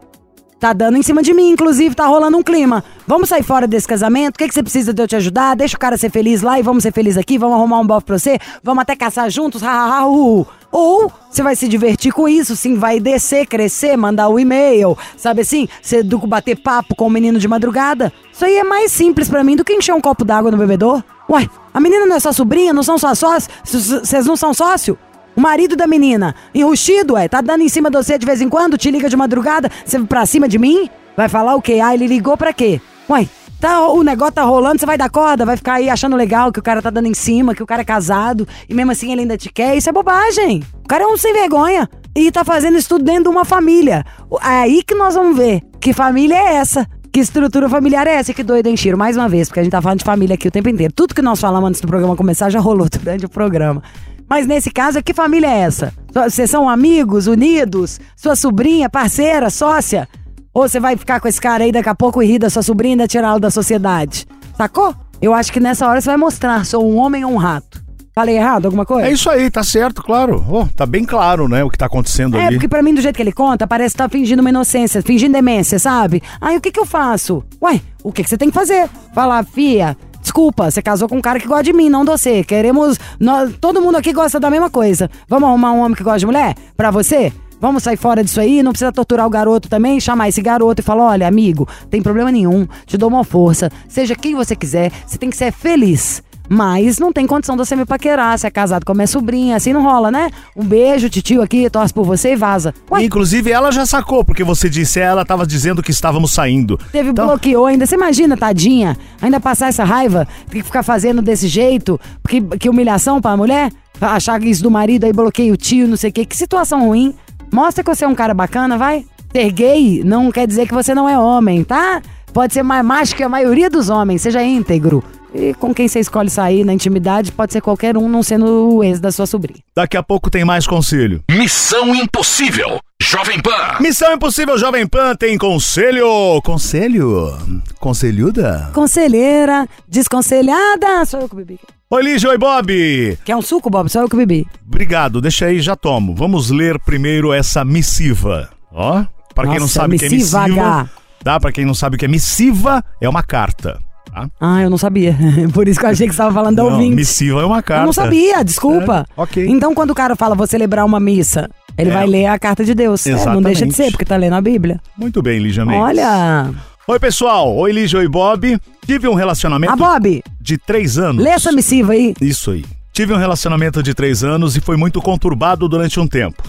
Tá 0.60 0.74
dando 0.74 0.98
em 0.98 1.02
cima 1.02 1.24
de 1.24 1.34
mim, 1.34 1.50
inclusive, 1.50 1.96
tá 1.96 2.06
rolando 2.06 2.38
um 2.38 2.44
clima. 2.44 2.84
Vamos 3.08 3.30
sair 3.30 3.44
fora 3.44 3.66
desse 3.66 3.88
casamento? 3.88 4.36
O 4.36 4.38
que, 4.38 4.48
que 4.48 4.54
você 4.54 4.62
precisa 4.62 4.94
de 4.94 5.02
eu 5.02 5.08
te 5.08 5.16
ajudar? 5.16 5.56
Deixa 5.56 5.78
o 5.78 5.80
cara 5.80 5.98
ser 5.98 6.10
feliz 6.10 6.42
lá 6.42 6.60
e 6.60 6.62
vamos 6.62 6.84
ser 6.84 6.92
felizes 6.92 7.18
aqui. 7.18 7.38
Vamos 7.38 7.56
arrumar 7.56 7.80
um 7.80 7.88
bofe 7.88 8.06
pra 8.06 8.20
você? 8.20 8.38
Vamos 8.62 8.82
até 8.82 8.94
caçar 8.94 9.30
juntos? 9.30 9.64
Ha, 9.64 9.72
ha, 9.72 10.00
ha, 10.00 10.08
uh. 10.08 10.46
Ou 10.70 11.10
você 11.30 11.42
vai 11.42 11.56
se 11.56 11.70
divertir 11.70 12.12
com 12.12 12.28
isso, 12.28 12.58
sim, 12.58 12.76
vai 12.76 13.00
descer, 13.00 13.48
crescer, 13.48 13.96
mandar 13.96 14.28
o 14.28 14.38
e-mail, 14.38 14.98
sabe 15.16 15.40
assim? 15.40 15.70
Você 15.82 16.04
bater 16.04 16.58
papo 16.58 16.94
com 16.94 17.08
o 17.08 17.10
menino 17.10 17.40
de 17.40 17.48
madrugada. 17.48 18.12
Isso 18.34 18.44
aí 18.44 18.58
é 18.58 18.64
mais 18.66 18.92
simples 18.92 19.30
pra 19.30 19.46
mim 19.46 19.56
do 19.56 19.64
que 19.64 19.72
encher 19.72 19.94
um 19.94 20.02
copo 20.02 20.26
d'água 20.26 20.52
no 20.52 20.58
bebedor. 20.58 21.02
Ué, 21.30 21.48
a 21.74 21.80
menina 21.80 22.06
não 22.06 22.18
é 22.18 22.20
sua 22.20 22.34
sobrinha, 22.34 22.74
não 22.74 22.84
são 22.84 22.98
suas 22.98 23.18
sócios? 23.18 23.50
Vocês 23.64 24.26
não 24.26 24.36
são 24.36 24.54
sócio? 24.54 24.98
O 25.36 25.42
marido 25.42 25.76
da 25.76 25.86
menina, 25.86 26.34
enrustido, 26.54 27.18
é, 27.18 27.28
tá 27.28 27.42
dando 27.42 27.62
em 27.62 27.70
cima 27.70 27.90
de 27.90 27.98
você 27.98 28.18
de 28.18 28.26
vez 28.26 28.42
em 28.42 28.48
quando, 28.48 28.78
te 28.78 28.90
liga 28.90 29.10
de 29.10 29.18
madrugada, 29.18 29.70
você 29.86 30.00
pra 30.00 30.26
cima 30.26 30.48
de 30.48 30.58
mim? 30.58 30.90
Vai 31.18 31.28
falar 31.28 31.56
o 31.56 31.62
quê? 31.62 31.80
Ah, 31.84 31.94
ele 31.94 32.08
ligou 32.08 32.38
pra 32.38 32.54
quê? 32.54 32.80
Ué, 33.10 33.28
tá, 33.60 33.88
o 33.88 34.02
negócio 34.04 34.36
tá 34.36 34.44
rolando, 34.44 34.80
você 34.80 34.86
vai 34.86 34.98
dar 34.98 35.10
corda, 35.10 35.46
vai 35.46 35.58
ficar 35.58 35.74
aí 35.74 35.90
achando 35.90 36.16
legal 36.16 36.52
que 36.52 36.60
o 36.60 36.64
cara 36.64 36.82
tá 36.82 36.90
dando 36.90 37.08
em 37.08 37.14
cima, 37.14 37.54
que 37.54 37.62
o 37.62 37.66
cara 37.66 37.82
é 37.82 37.86
casado, 37.86 38.48
e 38.70 38.74
mesmo 38.74 38.92
assim 38.92 39.12
ele 39.12 39.22
ainda 39.22 39.38
te 39.38 39.52
quer, 39.52 39.76
isso 39.76 39.90
é 39.90 39.94
bobagem. 39.94 40.64
O 40.84 40.88
cara 40.88 41.04
é 41.04 41.08
um 41.08 41.18
sem 41.18 41.34
vergonha 41.34 41.90
e 42.16 42.32
tá 42.32 42.46
fazendo 42.46 42.78
isso 42.78 42.88
tudo 42.88 43.04
dentro 43.04 43.24
de 43.24 43.30
uma 43.30 43.44
família. 43.44 44.06
É 44.42 44.48
aí 44.48 44.84
que 44.84 44.96
nós 44.96 45.16
vamos 45.16 45.36
ver 45.36 45.62
que 45.82 45.94
família 45.94 46.36
é 46.36 46.56
essa. 46.56 46.88
Que 47.12 47.20
estrutura 47.20 47.70
familiar 47.70 48.08
é 48.08 48.16
essa? 48.16 48.34
Que 48.34 48.44
doido, 48.44 48.68
hein, 48.68 48.76
Chiro? 48.76 48.98
Mais 48.98 49.16
uma 49.16 49.30
vez, 49.30 49.48
porque 49.48 49.62
a 49.62 49.64
gente 49.64 49.72
tá 49.72 49.82
falando 49.82 50.00
de 50.00 50.04
família 50.04 50.34
aqui 50.34 50.48
o 50.48 50.52
tempo 50.52 50.68
inteiro. 50.68 50.92
Tudo 50.94 51.16
que 51.16 51.22
nós 51.22 51.40
falamos 51.40 51.70
antes 51.70 51.80
do 51.80 51.88
programa 51.88 52.14
começar 52.16 52.50
já 52.50 52.60
rolou 52.60 52.88
durante 52.92 53.26
o 53.26 53.30
programa. 53.30 53.82
Mas 54.30 54.48
nesse 54.48 54.72
caso, 54.72 55.04
que 55.04 55.14
família 55.14 55.48
é 55.48 55.60
essa? 55.60 55.94
Vocês 56.14 56.50
são 56.50 56.68
amigos, 56.70 57.28
unidos? 57.28 58.00
Sua 58.16 58.36
sobrinha, 58.36 58.90
parceira, 58.90 59.50
sócia? 59.50 60.08
Ou 60.54 60.68
você 60.68 60.80
vai 60.80 60.96
ficar 60.96 61.20
com 61.20 61.28
esse 61.28 61.40
cara 61.40 61.64
aí 61.64 61.72
daqui 61.72 61.90
a 61.90 61.96
pouco 61.96 62.24
e 62.24 62.26
rir 62.26 62.40
da 62.40 62.50
sua 62.50 62.64
sobrinha 62.64 62.92
e 62.92 62.96
ainda 62.96 63.08
tirá-lo 63.08 63.40
da 63.40 63.52
sociedade? 63.52 64.26
Sacou? 64.58 64.96
Eu 65.22 65.34
acho 65.34 65.52
que 65.52 65.60
nessa 65.60 65.88
hora 65.88 66.00
você 66.02 66.08
vai 66.10 66.18
mostrar, 66.18 66.66
sou 66.66 66.86
um 66.90 66.98
homem 66.98 67.24
ou 67.26 67.32
um 67.32 67.38
rato. 67.38 67.84
Falei 68.14 68.38
errado 68.38 68.66
alguma 68.66 68.86
coisa? 68.86 69.10
É 69.10 69.12
isso 69.12 69.30
aí, 69.30 69.52
tá 69.52 69.62
certo, 69.62 70.02
claro. 70.02 70.44
Oh, 70.50 70.66
tá 70.74 70.86
bem 70.86 71.04
claro, 71.04 71.50
né, 71.50 71.62
o 71.66 71.70
que 71.70 71.78
tá 71.78 71.86
acontecendo 71.86 72.38
É, 72.38 72.46
ali. 72.46 72.56
porque 72.56 72.68
pra 72.70 72.82
mim, 72.82 72.94
do 72.94 73.02
jeito 73.02 73.14
que 73.18 73.22
ele 73.22 73.34
conta, 73.34 73.68
parece 73.68 73.94
que 73.94 73.98
tá 73.98 74.08
fingindo 74.08 74.40
uma 74.40 74.50
inocência, 74.50 75.02
fingindo 75.02 75.34
demência, 75.34 75.78
sabe? 75.78 76.24
Aí 76.40 76.56
o 76.56 76.62
que 76.62 76.72
que 76.72 76.80
eu 76.80 76.86
faço? 76.86 77.44
Ué, 77.62 77.82
o 78.02 78.14
que 78.14 78.24
que 78.24 78.30
você 78.30 78.38
tem 78.38 78.48
que 78.48 78.54
fazer? 78.56 78.90
Falar, 79.14 79.44
fia, 79.44 79.98
desculpa, 80.36 80.70
você 80.70 80.82
casou 80.82 81.08
com 81.08 81.16
um 81.16 81.22
cara 81.22 81.40
que 81.40 81.48
gosta 81.48 81.64
de 81.64 81.72
mim, 81.72 81.90
não 81.90 82.04
você. 82.04 82.44
Queremos. 82.44 83.00
Nós, 83.18 83.56
todo 83.62 83.82
mundo 83.82 83.96
aqui 83.96 84.12
gosta 84.12 84.38
da 84.38 84.50
mesma 84.50 84.70
coisa. 84.70 85.10
Vamos 85.30 85.48
arrumar 85.48 85.72
um 85.72 85.80
homem 85.80 85.96
que 85.96 86.04
gosta 86.04 86.20
de 86.20 86.26
mulher? 86.26 86.54
Pra 86.76 86.92
você? 86.92 87.32
Vamos 87.62 87.84
sair 87.84 87.96
fora 87.96 88.22
disso 88.22 88.42
aí, 88.42 88.62
não 88.62 88.74
precisa 88.74 88.92
torturar 88.92 89.26
o 89.26 89.30
garoto 89.30 89.70
também, 89.70 89.98
chamar 89.98 90.28
esse 90.28 90.42
garoto 90.42 90.82
e 90.82 90.84
falar: 90.84 91.06
olha, 91.06 91.26
amigo, 91.26 91.66
tem 91.90 92.02
problema 92.02 92.30
nenhum, 92.34 92.68
te 92.86 92.98
dou 92.98 93.08
uma 93.08 93.24
força, 93.24 93.72
seja 93.88 94.14
quem 94.14 94.36
você 94.36 94.58
quiser, 94.58 94.92
você 95.08 95.18
tem 95.18 95.30
que 95.30 95.38
ser 95.38 95.54
feliz. 95.54 96.22
Mas 96.50 97.00
não 97.00 97.12
tem 97.12 97.26
condição 97.26 97.56
de 97.56 97.66
você 97.66 97.76
me 97.76 97.86
paquerar, 97.86 98.38
você 98.38 98.48
é 98.48 98.52
casado 98.52 98.86
com 98.86 98.92
a 98.92 98.96
minha 98.96 99.08
sobrinha, 99.08 99.56
assim 99.56 99.74
não 99.74 99.84
rola, 99.84 100.12
né? 100.12 100.30
Um 100.56 100.64
beijo, 100.64 101.10
titio 101.10 101.42
aqui, 101.42 101.70
torce 101.70 101.94
por 101.94 102.06
você 102.06 102.34
e 102.34 102.36
vaza. 102.36 102.74
Ué, 102.92 103.04
Inclusive, 103.04 103.52
ela 103.52 103.72
já 103.72 103.86
sacou, 103.86 104.24
porque 104.24 104.44
você 104.44 104.70
disse, 104.70 105.00
ela 105.00 105.26
tava 105.26 105.46
dizendo 105.46 105.82
que 105.82 105.92
estávamos 105.92 106.32
saindo. 106.32 106.80
teve 106.92 107.10
Então, 107.10 107.28
bloqueou 107.28 107.66
ainda. 107.66 107.86
Você 107.86 107.96
imagina, 107.96 108.38
tadinha, 108.38 108.98
ainda 109.22 109.40
passar 109.40 109.68
essa 109.68 109.84
raiva, 109.84 110.28
ter 110.50 110.60
que 110.60 110.64
ficar 110.64 110.84
fazendo 110.84 111.22
desse 111.22 111.48
jeito, 111.48 112.00
que, 112.28 112.42
que 112.42 112.70
humilhação 112.70 113.22
pra 113.22 113.36
mulher? 113.38 113.72
Achar 114.00 114.42
isso 114.44 114.62
do 114.62 114.70
marido, 114.70 115.06
aí 115.06 115.14
bloqueia 115.14 115.54
o 115.54 115.58
tio, 115.58 115.88
não 115.88 115.98
sei 115.98 116.10
o 116.10 116.14
quê. 116.14 116.26
Que 116.26 116.36
situação 116.36 116.88
ruim. 116.88 117.14
Mostra 117.52 117.84
que 117.84 117.90
você 117.90 118.04
é 118.04 118.08
um 118.08 118.16
cara 118.16 118.34
bacana, 118.34 118.78
vai. 118.78 119.06
Ser 119.32 119.52
gay 119.52 120.02
não 120.04 120.32
quer 120.32 120.48
dizer 120.48 120.68
que 120.68 120.74
você 120.74 120.94
não 120.94 121.08
é 121.08 121.18
homem, 121.18 121.64
tá? 121.64 122.02
Pode 122.34 122.54
ser 122.54 122.64
mais 122.64 122.86
macho 122.86 123.16
que 123.16 123.24
a 123.24 123.30
maioria 123.30 123.70
dos 123.70 123.90
homens, 123.90 124.22
seja 124.22 124.44
íntegro. 124.44 125.04
E 125.38 125.54
com 125.56 125.74
quem 125.74 125.86
você 125.88 126.00
escolhe 126.00 126.30
sair 126.30 126.64
na 126.64 126.74
intimidade 126.74 127.30
pode 127.32 127.52
ser 127.52 127.60
qualquer 127.60 127.98
um, 127.98 128.08
não 128.08 128.24
sendo 128.24 128.76
o 128.76 128.84
ex 128.84 129.02
da 129.02 129.12
sua 129.12 129.26
sobrinha. 129.26 129.60
Daqui 129.76 129.98
a 129.98 130.02
pouco 130.04 130.32
tem 130.32 130.46
mais 130.46 130.66
conselho. 130.66 131.22
Missão 131.30 131.94
Impossível. 131.94 132.80
Jovem 133.02 133.42
Pan. 133.42 133.82
Missão 133.82 134.14
Impossível 134.14 134.58
Jovem 134.58 134.88
Pan 134.88 135.14
tem 135.14 135.38
conselho. 135.38 136.42
Conselho? 136.42 137.38
Conselhuda? 137.80 138.72
Conselheira, 138.74 139.68
desconselhada, 139.88 141.06
sou 141.06 141.20
eu 141.20 141.30
que 141.30 141.36
bebi. 141.36 141.60
Oi, 141.90 142.02
Lígia, 142.02 142.30
oi, 142.30 142.38
Bob. 142.38 143.20
Quer 143.26 143.36
um 143.36 143.42
suco, 143.42 143.70
Bob? 143.70 143.90
Sou 143.90 144.02
eu 144.04 144.10
que 144.10 144.16
bebi. 144.16 144.48
Obrigado, 144.66 145.20
deixa 145.20 145.48
aí, 145.48 145.60
já 145.60 145.76
tomo. 145.76 146.16
Vamos 146.16 146.50
ler 146.50 146.80
primeiro 146.80 147.34
essa 147.34 147.66
missiva. 147.66 148.50
Ó, 148.72 149.04
para 149.36 149.50
quem 149.50 149.60
não 149.60 149.68
sabe 149.68 149.98
o 149.98 150.00
que 150.00 150.06
é 150.06 150.10
missiva 150.10 150.44
missiva, 150.48 150.62
H. 150.66 150.90
tá? 151.24 151.40
Para 151.40 151.52
quem 151.52 151.66
não 151.66 151.74
sabe 151.74 151.98
o 151.98 152.00
que 152.00 152.06
é 152.06 152.08
missiva, 152.08 152.84
é 153.02 153.10
uma 153.10 153.22
carta. 153.22 153.78
Tá? 154.16 154.30
Ah, 154.40 154.62
eu 154.62 154.70
não 154.70 154.78
sabia. 154.78 155.14
Por 155.54 155.68
isso 155.68 155.78
que 155.80 155.86
eu 155.86 155.90
achei 155.90 156.08
que 156.08 156.14
você 156.14 156.22
estava 156.22 156.34
falando 156.34 156.56
da 156.56 156.64
Não, 156.64 156.72
ouvinte. 156.72 156.96
missiva 156.96 157.42
é 157.42 157.46
uma 157.46 157.62
carta. 157.62 157.84
Eu 157.84 157.86
não 157.88 157.94
sabia, 157.94 158.44
desculpa. 158.44 159.06
É, 159.10 159.22
ok. 159.22 159.46
Então, 159.50 159.76
quando 159.76 159.92
o 159.92 159.96
cara 159.96 160.16
fala 160.16 160.34
vou 160.36 160.48
celebrar 160.48 160.86
uma 160.86 161.00
missa, 161.00 161.50
ele 161.78 161.90
É. 161.90 161.94
vai 161.94 162.08
ler 162.08 162.28
a 162.28 162.40
carta 162.40 162.64
de 162.64 162.74
Deus. 162.74 163.06
É, 163.06 163.10
não 163.12 163.18
Exatamente. 163.18 163.44
deixa 163.46 163.66
de 163.68 163.74
ser, 163.74 163.92
porque 163.92 164.06
tá 164.06 164.16
lendo 164.16 164.34
a 164.34 164.42
Bíblia. 164.42 164.80
Muito 164.98 165.22
bem, 165.22 165.38
Lígia 165.40 165.66
Mendes. 165.66 165.82
Olha. 165.84 166.50
Oi, 166.88 167.00
pessoal. 167.00 167.54
Oi, 167.58 167.72
Lígia, 167.74 168.00
oi, 168.00 168.08
Bob. 168.08 168.58
Tive 168.86 169.08
um 169.10 169.16
relacionamento 169.16 169.74
Ah, 169.74 169.76
Bob, 169.76 170.24
de 170.40 170.58
três 170.58 170.98
anos. 170.98 171.22
lê 171.22 171.32
essa 171.32 171.52
missiva 171.52 171.92
aí. 171.94 172.14
Isso 172.22 172.52
aí. 172.52 172.64
Tive 172.94 173.12
um 173.14 173.18
relacionamento 173.18 173.84
de 173.84 173.94
três 173.94 174.24
anos 174.24 174.56
e 174.56 174.62
foi 174.62 174.78
muito 174.78 175.02
conturbado 175.02 175.68
durante 175.68 176.00
um 176.00 176.08
tempo. 176.08 176.42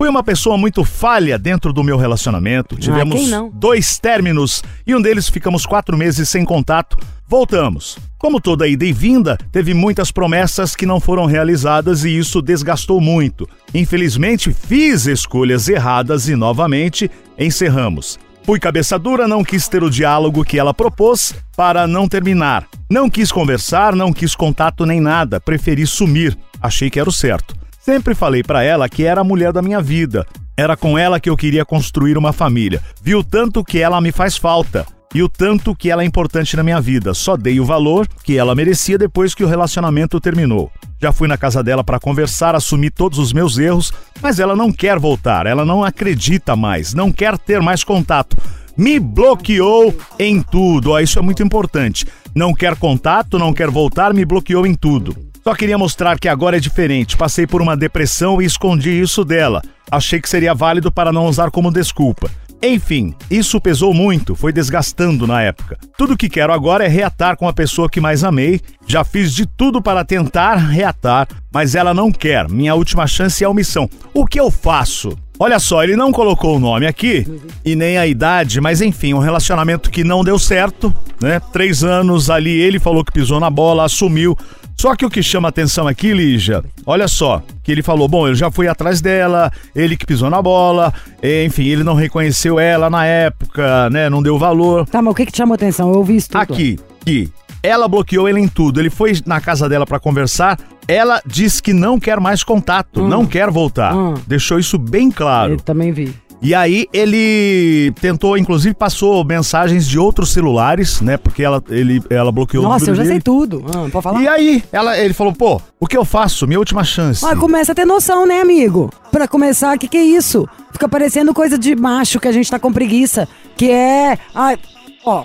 Fui 0.00 0.08
uma 0.08 0.22
pessoa 0.22 0.56
muito 0.56 0.82
falha 0.82 1.38
dentro 1.38 1.74
do 1.74 1.84
meu 1.84 1.98
relacionamento. 1.98 2.74
Tivemos 2.74 3.16
Ah, 3.16 3.18
quem 3.18 3.28
não? 3.28 3.50
dois 3.50 3.98
términos 3.98 4.62
e 4.86 4.94
um 4.94 5.02
deles 5.02 5.28
ficamos 5.28 5.66
quatro 5.66 5.94
meses 5.94 6.26
sem 6.26 6.42
contato. 6.42 6.96
Voltamos. 7.28 7.98
Como 8.16 8.40
toda 8.40 8.66
ida 8.66 8.86
e 8.86 8.94
vinda, 8.94 9.36
teve 9.52 9.74
muitas 9.74 10.10
promessas 10.10 10.74
que 10.74 10.86
não 10.86 11.00
foram 11.00 11.26
realizadas 11.26 12.02
e 12.02 12.16
isso 12.16 12.40
desgastou 12.40 12.98
muito. 12.98 13.46
Infelizmente, 13.74 14.54
fiz 14.54 15.04
escolhas 15.04 15.68
erradas 15.68 16.30
e 16.30 16.34
novamente 16.34 17.10
encerramos. 17.38 18.18
Fui 18.44 18.58
cabeça 18.58 18.98
dura, 18.98 19.28
não 19.28 19.44
quis 19.44 19.68
ter 19.68 19.82
o 19.82 19.90
diálogo 19.90 20.46
que 20.46 20.58
ela 20.58 20.72
propôs 20.72 21.34
para 21.54 21.86
não 21.86 22.08
terminar. 22.08 22.66
Não 22.88 23.10
quis 23.10 23.30
conversar, 23.30 23.94
não 23.94 24.14
quis 24.14 24.34
contato 24.34 24.86
nem 24.86 24.98
nada, 24.98 25.38
preferi 25.38 25.86
sumir. 25.86 26.38
Achei 26.58 26.88
que 26.88 26.98
era 26.98 27.08
o 27.10 27.12
certo. 27.12 27.54
Sempre 27.80 28.14
falei 28.14 28.42
pra 28.42 28.62
ela 28.62 28.88
que 28.90 29.04
era 29.04 29.22
a 29.22 29.24
mulher 29.24 29.52
da 29.52 29.62
minha 29.62 29.80
vida. 29.80 30.26
Era 30.54 30.76
com 30.76 30.98
ela 30.98 31.18
que 31.18 31.30
eu 31.30 31.36
queria 31.36 31.64
construir 31.64 32.18
uma 32.18 32.30
família. 32.30 32.82
Vi 33.02 33.14
o 33.14 33.24
tanto 33.24 33.64
que 33.64 33.78
ela 33.78 33.98
me 34.02 34.12
faz 34.12 34.36
falta 34.36 34.86
e 35.14 35.22
o 35.22 35.28
tanto 35.30 35.74
que 35.74 35.90
ela 35.90 36.02
é 36.02 36.04
importante 36.04 36.54
na 36.58 36.62
minha 36.62 36.78
vida. 36.78 37.14
Só 37.14 37.38
dei 37.38 37.58
o 37.58 37.64
valor 37.64 38.06
que 38.22 38.36
ela 38.36 38.54
merecia 38.54 38.98
depois 38.98 39.34
que 39.34 39.42
o 39.42 39.48
relacionamento 39.48 40.20
terminou. 40.20 40.70
Já 41.00 41.10
fui 41.10 41.26
na 41.26 41.38
casa 41.38 41.62
dela 41.62 41.82
para 41.82 41.98
conversar, 41.98 42.54
assumir 42.54 42.90
todos 42.90 43.18
os 43.18 43.32
meus 43.32 43.56
erros, 43.56 43.90
mas 44.20 44.38
ela 44.38 44.54
não 44.54 44.70
quer 44.70 44.98
voltar, 44.98 45.46
ela 45.46 45.64
não 45.64 45.82
acredita 45.82 46.54
mais, 46.54 46.92
não 46.92 47.10
quer 47.10 47.38
ter 47.38 47.62
mais 47.62 47.82
contato. 47.82 48.36
Me 48.76 49.00
bloqueou 49.00 49.96
em 50.18 50.42
tudo. 50.42 50.98
Isso 51.00 51.18
é 51.18 51.22
muito 51.22 51.42
importante. 51.42 52.06
Não 52.34 52.52
quer 52.52 52.76
contato, 52.76 53.38
não 53.38 53.54
quer 53.54 53.70
voltar, 53.70 54.12
me 54.12 54.26
bloqueou 54.26 54.66
em 54.66 54.74
tudo. 54.74 55.29
Só 55.42 55.54
queria 55.54 55.78
mostrar 55.78 56.18
que 56.18 56.28
agora 56.28 56.58
é 56.58 56.60
diferente. 56.60 57.16
Passei 57.16 57.46
por 57.46 57.62
uma 57.62 57.76
depressão 57.76 58.40
e 58.40 58.44
escondi 58.44 59.00
isso 59.00 59.24
dela. 59.24 59.62
Achei 59.90 60.20
que 60.20 60.28
seria 60.28 60.54
válido 60.54 60.92
para 60.92 61.12
não 61.12 61.26
usar 61.26 61.50
como 61.50 61.72
desculpa. 61.72 62.30
Enfim, 62.62 63.14
isso 63.30 63.58
pesou 63.58 63.94
muito, 63.94 64.34
foi 64.34 64.52
desgastando 64.52 65.26
na 65.26 65.40
época. 65.40 65.78
Tudo 65.96 66.16
que 66.16 66.28
quero 66.28 66.52
agora 66.52 66.84
é 66.84 66.88
reatar 66.88 67.34
com 67.34 67.48
a 67.48 67.54
pessoa 67.54 67.88
que 67.88 68.02
mais 68.02 68.22
amei. 68.22 68.60
Já 68.86 69.02
fiz 69.02 69.34
de 69.34 69.46
tudo 69.46 69.80
para 69.80 70.04
tentar 70.04 70.56
reatar, 70.56 71.26
mas 71.50 71.74
ela 71.74 71.94
não 71.94 72.12
quer. 72.12 72.50
Minha 72.50 72.74
última 72.74 73.06
chance 73.06 73.42
é 73.42 73.46
a 73.46 73.50
omissão. 73.50 73.88
O 74.12 74.26
que 74.26 74.38
eu 74.38 74.50
faço? 74.50 75.16
Olha 75.38 75.58
só, 75.58 75.82
ele 75.82 75.96
não 75.96 76.12
colocou 76.12 76.56
o 76.56 76.60
nome 76.60 76.86
aqui 76.86 77.26
e 77.64 77.74
nem 77.74 77.96
a 77.96 78.06
idade, 78.06 78.60
mas 78.60 78.82
enfim, 78.82 79.14
um 79.14 79.20
relacionamento 79.20 79.90
que 79.90 80.04
não 80.04 80.22
deu 80.22 80.38
certo, 80.38 80.92
né? 81.18 81.40
Três 81.50 81.82
anos 81.82 82.28
ali, 82.28 82.60
ele 82.60 82.78
falou 82.78 83.02
que 83.02 83.10
pisou 83.10 83.40
na 83.40 83.48
bola, 83.48 83.86
assumiu. 83.86 84.36
Só 84.80 84.96
que 84.96 85.04
o 85.04 85.10
que 85.10 85.22
chama 85.22 85.46
atenção 85.46 85.86
aqui, 85.86 86.14
Lígia, 86.14 86.64
olha 86.86 87.06
só, 87.06 87.42
que 87.62 87.70
ele 87.70 87.82
falou, 87.82 88.08
bom, 88.08 88.28
eu 88.28 88.34
já 88.34 88.50
fui 88.50 88.66
atrás 88.66 89.02
dela, 89.02 89.52
ele 89.76 89.94
que 89.94 90.06
pisou 90.06 90.30
na 90.30 90.40
bola, 90.40 90.90
enfim, 91.22 91.66
ele 91.66 91.84
não 91.84 91.92
reconheceu 91.92 92.58
ela 92.58 92.88
na 92.88 93.04
época, 93.04 93.90
né, 93.90 94.08
não 94.08 94.22
deu 94.22 94.38
valor. 94.38 94.88
Tá, 94.88 95.02
mas 95.02 95.12
o 95.12 95.14
que 95.14 95.26
que 95.26 95.36
chamou 95.36 95.54
atenção? 95.54 95.92
Eu 95.92 95.98
ouvi 95.98 96.16
isso 96.16 96.30
tudo. 96.30 96.40
Aqui, 96.40 96.78
que 97.04 97.30
ela 97.62 97.86
bloqueou 97.86 98.26
ele 98.26 98.40
em 98.40 98.48
tudo, 98.48 98.80
ele 98.80 98.88
foi 98.88 99.12
na 99.26 99.38
casa 99.38 99.68
dela 99.68 99.84
pra 99.84 100.00
conversar, 100.00 100.58
ela 100.88 101.20
disse 101.26 101.62
que 101.62 101.74
não 101.74 102.00
quer 102.00 102.18
mais 102.18 102.42
contato, 102.42 103.06
não 103.06 103.26
quer 103.26 103.50
voltar. 103.50 103.94
Hum. 103.94 104.14
Deixou 104.26 104.58
isso 104.58 104.78
bem 104.78 105.10
claro. 105.10 105.52
Eu 105.52 105.60
também 105.60 105.92
vi. 105.92 106.14
E 106.42 106.54
aí 106.54 106.86
ele 106.92 107.92
tentou, 108.00 108.36
inclusive 108.38 108.74
passou 108.74 109.22
mensagens 109.24 109.86
de 109.86 109.98
outros 109.98 110.32
celulares, 110.32 111.00
né? 111.00 111.16
Porque 111.16 111.42
ela, 111.42 111.62
ele, 111.68 112.02
ela 112.08 112.32
bloqueou 112.32 112.64
o 112.64 112.68
Nossa, 112.68 112.90
eu 112.90 112.94
já 112.94 113.02
sei 113.02 113.12
dele. 113.12 113.22
tudo. 113.22 113.64
Ah, 113.68 113.88
pode 113.90 114.02
falar? 114.02 114.22
E 114.22 114.28
aí, 114.28 114.64
ela, 114.72 114.98
ele 114.98 115.12
falou, 115.12 115.34
pô, 115.34 115.60
o 115.78 115.86
que 115.86 115.96
eu 115.96 116.04
faço? 116.04 116.46
Minha 116.46 116.58
última 116.58 116.82
chance. 116.82 117.24
Ah, 117.26 117.36
começa 117.36 117.72
a 117.72 117.74
ter 117.74 117.84
noção, 117.84 118.26
né, 118.26 118.40
amigo? 118.40 118.90
Pra 119.12 119.28
começar, 119.28 119.76
o 119.76 119.78
que, 119.78 119.86
que 119.88 119.98
é 119.98 120.02
isso? 120.02 120.48
Fica 120.72 120.88
parecendo 120.88 121.34
coisa 121.34 121.58
de 121.58 121.76
macho 121.76 122.18
que 122.18 122.28
a 122.28 122.32
gente 122.32 122.50
tá 122.50 122.58
com 122.58 122.72
preguiça. 122.72 123.28
Que 123.56 123.70
é. 123.70 124.18
Ai, 124.34 124.58
ó. 125.04 125.24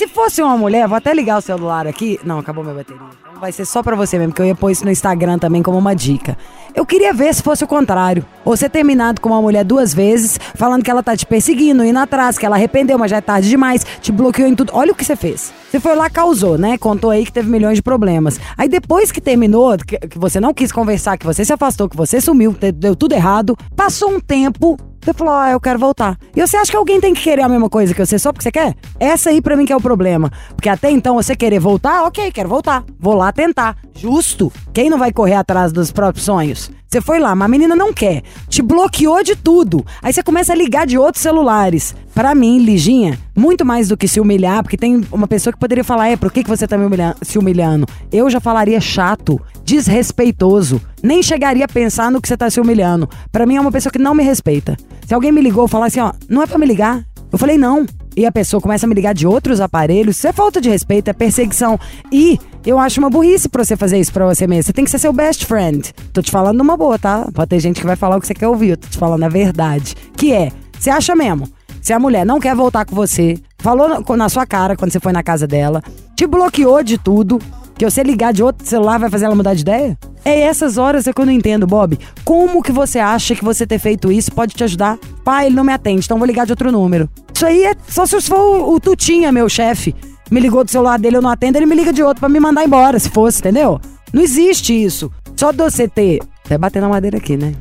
Se 0.00 0.08
fosse 0.08 0.40
uma 0.40 0.56
mulher, 0.56 0.88
vou 0.88 0.96
até 0.96 1.12
ligar 1.12 1.36
o 1.36 1.42
celular 1.42 1.86
aqui. 1.86 2.18
Não, 2.24 2.38
acabou 2.38 2.64
minha 2.64 2.74
bateria. 2.74 3.02
Então 3.20 3.38
vai 3.38 3.52
ser 3.52 3.66
só 3.66 3.82
pra 3.82 3.94
você 3.94 4.18
mesmo, 4.18 4.32
que 4.32 4.40
eu 4.40 4.46
ia 4.46 4.54
pôr 4.54 4.70
isso 4.70 4.82
no 4.82 4.90
Instagram 4.90 5.38
também 5.38 5.62
como 5.62 5.76
uma 5.76 5.94
dica. 5.94 6.38
Eu 6.74 6.86
queria 6.86 7.12
ver 7.12 7.34
se 7.34 7.42
fosse 7.42 7.64
o 7.64 7.66
contrário. 7.66 8.24
Você 8.42 8.66
terminado 8.66 9.20
com 9.20 9.28
uma 9.28 9.42
mulher 9.42 9.62
duas 9.62 9.92
vezes, 9.92 10.40
falando 10.54 10.82
que 10.82 10.90
ela 10.90 11.02
tá 11.02 11.14
te 11.14 11.26
perseguindo, 11.26 11.84
indo 11.84 11.98
atrás, 11.98 12.38
que 12.38 12.46
ela 12.46 12.56
arrependeu, 12.56 12.98
mas 12.98 13.10
já 13.10 13.18
é 13.18 13.20
tarde 13.20 13.50
demais, 13.50 13.84
te 14.00 14.10
bloqueou 14.10 14.48
em 14.48 14.54
tudo. 14.54 14.72
Olha 14.72 14.90
o 14.90 14.94
que 14.94 15.04
você 15.04 15.14
fez. 15.14 15.52
Você 15.70 15.78
foi 15.78 15.94
lá, 15.94 16.08
causou, 16.08 16.56
né? 16.56 16.78
Contou 16.78 17.10
aí 17.10 17.26
que 17.26 17.32
teve 17.32 17.50
milhões 17.50 17.76
de 17.76 17.82
problemas. 17.82 18.40
Aí 18.56 18.70
depois 18.70 19.12
que 19.12 19.20
terminou, 19.20 19.76
que, 19.76 19.98
que 19.98 20.18
você 20.18 20.40
não 20.40 20.54
quis 20.54 20.72
conversar, 20.72 21.18
que 21.18 21.26
você 21.26 21.44
se 21.44 21.52
afastou, 21.52 21.90
que 21.90 21.96
você 21.96 22.22
sumiu, 22.22 22.56
deu 22.74 22.96
tudo 22.96 23.12
errado, 23.12 23.54
passou 23.76 24.12
um 24.12 24.18
tempo, 24.18 24.78
você 25.00 25.14
falou, 25.14 25.34
ah, 25.34 25.50
eu 25.50 25.60
quero 25.60 25.78
voltar. 25.78 26.18
E 26.36 26.40
você 26.46 26.56
acha 26.56 26.70
que 26.70 26.76
alguém 26.76 27.00
tem 27.00 27.14
que 27.14 27.22
querer 27.22 27.42
a 27.42 27.48
mesma 27.48 27.70
coisa 27.70 27.94
que 27.94 28.04
você 28.04 28.18
só 28.18 28.32
porque 28.32 28.42
você 28.42 28.52
quer? 28.52 28.74
Essa 28.98 29.30
aí 29.30 29.40
pra 29.40 29.56
mim 29.56 29.64
que 29.64 29.72
é 29.72 29.76
o 29.76 29.80
problema. 29.80 30.30
Porque 30.54 30.68
até 30.68 30.90
então 30.90 31.14
você 31.14 31.34
querer 31.34 31.58
voltar, 31.58 32.04
ok, 32.04 32.30
quero 32.30 32.48
voltar. 32.48 32.84
Vou 32.98 33.14
lá 33.14 33.32
tentar. 33.32 33.76
Justo. 33.94 34.52
Quem 34.72 34.88
não 34.88 34.98
vai 34.98 35.12
correr 35.12 35.34
atrás 35.34 35.72
dos 35.72 35.90
próprios 35.90 36.24
sonhos? 36.24 36.70
Você 36.88 37.00
foi 37.00 37.18
lá, 37.20 37.34
mas 37.34 37.46
a 37.46 37.48
menina 37.48 37.74
não 37.76 37.92
quer. 37.92 38.22
Te 38.48 38.62
bloqueou 38.62 39.22
de 39.22 39.34
tudo. 39.36 39.84
Aí 40.02 40.12
você 40.12 40.22
começa 40.22 40.52
a 40.52 40.56
ligar 40.56 40.86
de 40.86 40.96
outros 40.98 41.22
celulares. 41.22 41.94
Pra 42.14 42.34
mim, 42.34 42.58
Liginha, 42.58 43.18
muito 43.36 43.64
mais 43.64 43.88
do 43.88 43.96
que 43.96 44.08
se 44.08 44.20
humilhar, 44.20 44.62
porque 44.62 44.76
tem 44.76 45.04
uma 45.12 45.26
pessoa 45.28 45.52
que 45.52 45.58
poderia 45.58 45.84
falar, 45.84 46.08
é, 46.08 46.16
por 46.16 46.32
que, 46.32 46.42
que 46.42 46.48
você 46.48 46.66
tá 46.66 46.76
me 46.76 46.84
humilha- 46.84 47.14
se 47.22 47.38
humilhando? 47.38 47.86
Eu 48.12 48.28
já 48.30 48.40
falaria 48.40 48.80
chato, 48.80 49.40
desrespeitoso. 49.64 50.80
Nem 51.02 51.22
chegaria 51.22 51.64
a 51.64 51.68
pensar 51.68 52.10
no 52.10 52.20
que 52.20 52.28
você 52.28 52.36
tá 52.36 52.48
se 52.50 52.60
humilhando. 52.60 53.08
Pra 53.30 53.46
mim 53.46 53.56
é 53.56 53.60
uma 53.60 53.72
pessoa 53.72 53.92
que 53.92 53.98
não 53.98 54.14
me 54.14 54.22
respeita. 54.22 54.76
Se 55.06 55.14
alguém 55.14 55.32
me 55.32 55.40
ligou 55.40 55.66
e 55.66 55.68
falar 55.68 55.86
assim, 55.86 56.00
ó, 56.00 56.12
não 56.28 56.42
é 56.42 56.46
pra 56.46 56.58
me 56.58 56.66
ligar. 56.66 57.04
Eu 57.32 57.38
falei, 57.38 57.56
não. 57.58 57.86
E 58.16 58.26
a 58.26 58.32
pessoa 58.32 58.60
começa 58.60 58.86
a 58.86 58.88
me 58.88 58.94
ligar 58.94 59.14
de 59.14 59.26
outros 59.26 59.60
aparelhos, 59.60 60.16
isso 60.16 60.26
é 60.26 60.32
falta 60.32 60.60
de 60.60 60.68
respeito, 60.68 61.08
é 61.08 61.12
perseguição. 61.12 61.78
E 62.12 62.38
eu 62.66 62.78
acho 62.78 63.00
uma 63.00 63.08
burrice 63.08 63.48
pra 63.48 63.64
você 63.64 63.76
fazer 63.76 63.98
isso 63.98 64.12
pra 64.12 64.26
você 64.26 64.46
mesmo. 64.46 64.64
Você 64.64 64.72
tem 64.72 64.84
que 64.84 64.90
ser 64.90 64.98
seu 64.98 65.12
best 65.12 65.46
friend. 65.46 65.92
Tô 66.12 66.20
te 66.20 66.30
falando 66.30 66.58
numa 66.58 66.76
boa, 66.76 66.98
tá? 66.98 67.28
Pode 67.32 67.48
ter 67.48 67.60
gente 67.60 67.80
que 67.80 67.86
vai 67.86 67.96
falar 67.96 68.16
o 68.16 68.20
que 68.20 68.26
você 68.26 68.34
quer 68.34 68.48
ouvir. 68.48 68.70
Eu 68.70 68.76
tô 68.76 68.88
te 68.88 68.98
falando 68.98 69.22
a 69.22 69.28
verdade. 69.28 69.94
Que 70.16 70.32
é, 70.32 70.50
você 70.78 70.90
acha 70.90 71.14
mesmo? 71.14 71.48
Se 71.80 71.92
a 71.92 71.98
mulher 71.98 72.26
não 72.26 72.38
quer 72.40 72.54
voltar 72.54 72.84
com 72.84 72.94
você, 72.94 73.38
falou 73.58 73.88
na- 73.88 74.16
na 74.16 74.28
sua 74.28 74.44
cara 74.44 74.76
quando 74.76 74.90
você 74.92 75.00
foi 75.00 75.12
na 75.12 75.22
casa 75.22 75.46
dela, 75.46 75.82
te 76.14 76.26
bloqueou 76.26 76.82
de 76.82 76.98
tudo, 76.98 77.38
que 77.78 77.88
você 77.88 78.02
ligar 78.02 78.32
de 78.34 78.42
outro 78.42 78.66
celular 78.66 78.98
vai 78.98 79.08
fazer 79.08 79.24
ela 79.24 79.34
mudar 79.34 79.54
de 79.54 79.62
ideia? 79.62 79.96
É 80.22 80.40
essas 80.40 80.76
horas 80.76 81.06
é 81.06 81.12
que 81.14 81.20
eu 81.22 81.24
não 81.24 81.32
entendo, 81.32 81.66
Bob. 81.66 81.98
Como 82.22 82.62
que 82.62 82.70
você 82.70 82.98
acha 82.98 83.34
que 83.34 83.42
você 83.42 83.66
ter 83.66 83.78
feito 83.78 84.12
isso 84.12 84.30
pode 84.30 84.52
te 84.54 84.62
ajudar? 84.62 84.98
Pai, 85.24 85.46
ele 85.46 85.56
não 85.56 85.64
me 85.64 85.72
atende, 85.72 86.04
então 86.04 86.18
vou 86.18 86.26
ligar 86.26 86.44
de 86.44 86.52
outro 86.52 86.70
número. 86.70 87.08
Isso 87.40 87.46
aí 87.46 87.64
é 87.64 87.74
só 87.88 88.04
se 88.04 88.20
for 88.20 88.36
o, 88.36 88.74
o 88.74 88.78
Tutinha, 88.78 89.32
meu 89.32 89.48
chefe. 89.48 89.94
Me 90.30 90.40
ligou 90.40 90.62
do 90.62 90.70
celular 90.70 90.98
dele, 90.98 91.16
eu 91.16 91.22
não 91.22 91.30
atendo, 91.30 91.56
ele 91.56 91.64
me 91.64 91.74
liga 91.74 91.90
de 91.90 92.02
outro 92.02 92.20
pra 92.20 92.28
me 92.28 92.38
mandar 92.38 92.66
embora, 92.66 92.98
se 92.98 93.08
fosse, 93.08 93.40
entendeu? 93.40 93.80
Não 94.12 94.20
existe 94.22 94.74
isso. 94.74 95.10
Só 95.34 95.50
você 95.50 95.88
ter. 95.88 96.20
Até 96.44 96.58
bater 96.58 96.82
na 96.82 96.88
madeira 96.90 97.16
aqui, 97.16 97.38
né? 97.38 97.54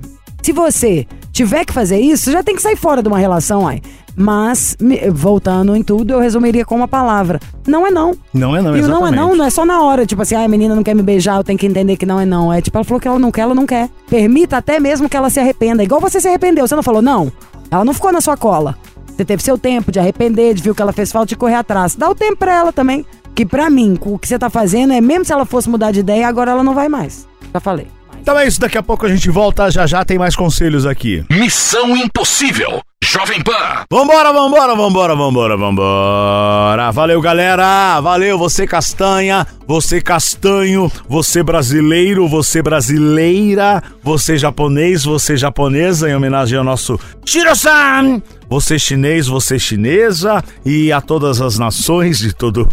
Se 0.44 0.52
você 0.52 1.08
tiver 1.32 1.64
que 1.64 1.72
fazer 1.72 1.98
isso, 1.98 2.30
já 2.30 2.44
tem 2.44 2.58
que 2.58 2.62
sair 2.62 2.76
fora 2.76 3.02
de 3.02 3.08
uma 3.08 3.18
relação, 3.18 3.66
ai. 3.66 3.82
Mas, 4.18 4.76
voltando 5.14 5.74
em 5.74 5.82
tudo, 5.82 6.12
eu 6.12 6.20
resumiria 6.20 6.66
com 6.66 6.76
uma 6.76 6.88
palavra. 6.88 7.40
Não 7.66 7.88
é 7.88 7.90
não. 7.90 8.18
Não 8.34 8.58
é 8.58 8.62
não, 8.62 8.76
E 8.76 8.82
o 8.82 8.88
não 8.90 9.08
é 9.08 9.12
não, 9.12 9.34
não 9.34 9.46
é 9.46 9.50
só 9.50 9.66
na 9.66 9.82
hora, 9.82 10.06
tipo 10.06 10.22
assim, 10.22 10.36
ah, 10.36 10.44
a 10.44 10.48
menina 10.50 10.76
não 10.76 10.84
quer 10.84 10.94
me 10.94 11.04
beijar, 11.04 11.38
eu 11.38 11.44
tenho 11.46 11.58
que 11.58 11.66
entender 11.66 11.96
que 11.96 12.06
não 12.06 12.20
é 12.20 12.26
não. 12.26 12.52
É 12.52 12.62
tipo, 12.62 12.78
ela 12.78 12.84
falou 12.84 13.00
que 13.00 13.08
ela 13.08 13.18
não 13.18 13.32
quer, 13.32 13.44
ela 13.44 13.56
não 13.56 13.66
quer. 13.66 13.90
Permita 14.10 14.58
até 14.58 14.78
mesmo 14.78 15.08
que 15.08 15.16
ela 15.16 15.30
se 15.30 15.40
arrependa. 15.40 15.82
Igual 15.82 16.02
você 16.02 16.20
se 16.20 16.28
arrependeu, 16.28 16.68
você 16.68 16.76
não 16.76 16.84
falou 16.84 17.02
não. 17.02 17.32
Ela 17.72 17.86
não 17.86 17.94
ficou 17.94 18.12
na 18.12 18.20
sua 18.20 18.36
cola. 18.36 18.76
Você 19.20 19.26
teve 19.26 19.44
seu 19.44 19.58
tempo 19.58 19.92
de 19.92 20.00
arrepender, 20.00 20.54
de 20.54 20.64
ver 20.64 20.70
o 20.70 20.76
que 20.76 20.82
ela 20.82 20.94
fez 20.94 21.12
falta 21.12 21.28
de 21.28 21.36
correr 21.36 21.56
atrás. 21.56 21.94
Dá 21.94 22.10
o 22.10 22.16
tempo 22.16 22.38
pra 22.38 22.56
ela 22.56 22.72
também. 22.72 23.06
Que 23.36 23.46
pra 23.46 23.70
mim, 23.70 23.98
com 23.98 24.14
o 24.14 24.18
que 24.18 24.26
você 24.26 24.40
tá 24.40 24.50
fazendo, 24.50 24.94
é 24.94 25.02
mesmo 25.02 25.26
se 25.26 25.34
ela 25.34 25.46
fosse 25.46 25.68
mudar 25.68 25.92
de 25.92 26.00
ideia, 26.00 26.26
agora 26.26 26.52
ela 26.52 26.64
não 26.64 26.74
vai 26.74 26.88
mais. 26.88 27.28
Já 27.54 27.60
falei. 27.60 27.88
Então 28.22 28.40
é 28.40 28.48
isso, 28.48 28.62
daqui 28.62 28.78
a 28.78 28.84
pouco 28.84 29.06
a 29.06 29.10
gente 29.10 29.30
volta, 29.30 29.70
já 29.70 29.86
já 29.86 30.06
tem 30.06 30.18
mais 30.18 30.38
conselhos 30.38 30.86
aqui. 30.86 31.26
Missão 31.30 31.98
Impossível. 31.98 32.80
Jovem 33.04 33.42
Pan. 33.42 33.84
Vambora, 33.92 34.32
vambora, 34.32 34.76
vambora, 34.76 35.16
vambora, 35.16 35.58
vambora. 35.58 36.92
Valeu, 36.92 37.20
galera. 37.20 38.00
Valeu, 38.00 38.38
você 38.38 38.66
castanha, 38.66 39.46
você 39.68 40.00
castanho, 40.00 40.90
você 41.10 41.44
brasileiro, 41.44 42.28
você 42.28 42.62
brasileira, 42.62 43.84
você 44.04 44.38
japonês, 44.38 45.04
você 45.04 45.36
japonesa, 45.36 46.10
em 46.10 46.16
homenagem 46.16 46.58
ao 46.58 46.64
nosso 46.64 47.00
Shiro-san. 47.26 48.22
Você 48.50 48.80
chinês, 48.80 49.28
você 49.28 49.60
chinesa 49.60 50.44
e 50.66 50.92
a 50.92 51.00
todas 51.02 51.40
as 51.42 51.60
nações 51.60 52.18
de 52.20 52.34
todo 52.34 52.68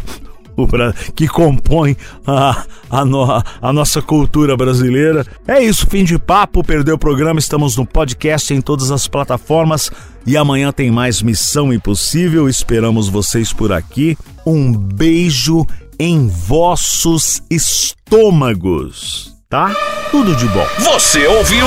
o 0.57 0.67
Bra- 0.67 0.95
que 1.15 1.29
compõe 1.29 1.95
a, 2.27 2.65
a, 2.89 3.05
no- 3.05 3.31
a 3.61 3.73
nossa 3.75 4.01
cultura 4.01 4.57
brasileira. 4.57 5.27
É 5.47 5.63
isso, 5.63 5.87
fim 5.87 6.03
de 6.03 6.19
papo, 6.19 6.65
perdeu 6.65 6.95
o 6.95 6.99
programa, 6.99 7.39
estamos 7.39 7.77
no 7.77 7.85
podcast 7.85 8.55
em 8.55 8.63
todas 8.63 8.91
as 8.91 9.07
plataformas 9.07 9.91
e 10.27 10.35
amanhã 10.35 10.73
tem 10.73 10.91
mais 10.91 11.21
Missão 11.21 11.71
Impossível, 11.75 12.49
esperamos 12.49 13.07
vocês 13.11 13.53
por 13.53 13.71
aqui. 13.71 14.17
Um 14.47 14.73
beijo 14.73 15.67
em 15.99 16.27
vossos 16.27 17.43
estômagos, 17.51 19.36
tá? 19.49 19.71
Tudo 20.11 20.35
de 20.35 20.47
bom. 20.47 20.67
Você 20.79 21.27
ouviu? 21.27 21.67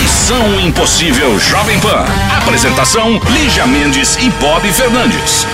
Missão 0.00 0.60
Impossível 0.60 1.38
Jovem 1.38 1.78
Pan. 1.80 2.04
Apresentação: 2.36 3.20
Lígia 3.30 3.66
Mendes 3.66 4.16
e 4.16 4.30
Bob 4.30 4.66
Fernandes. 4.72 5.46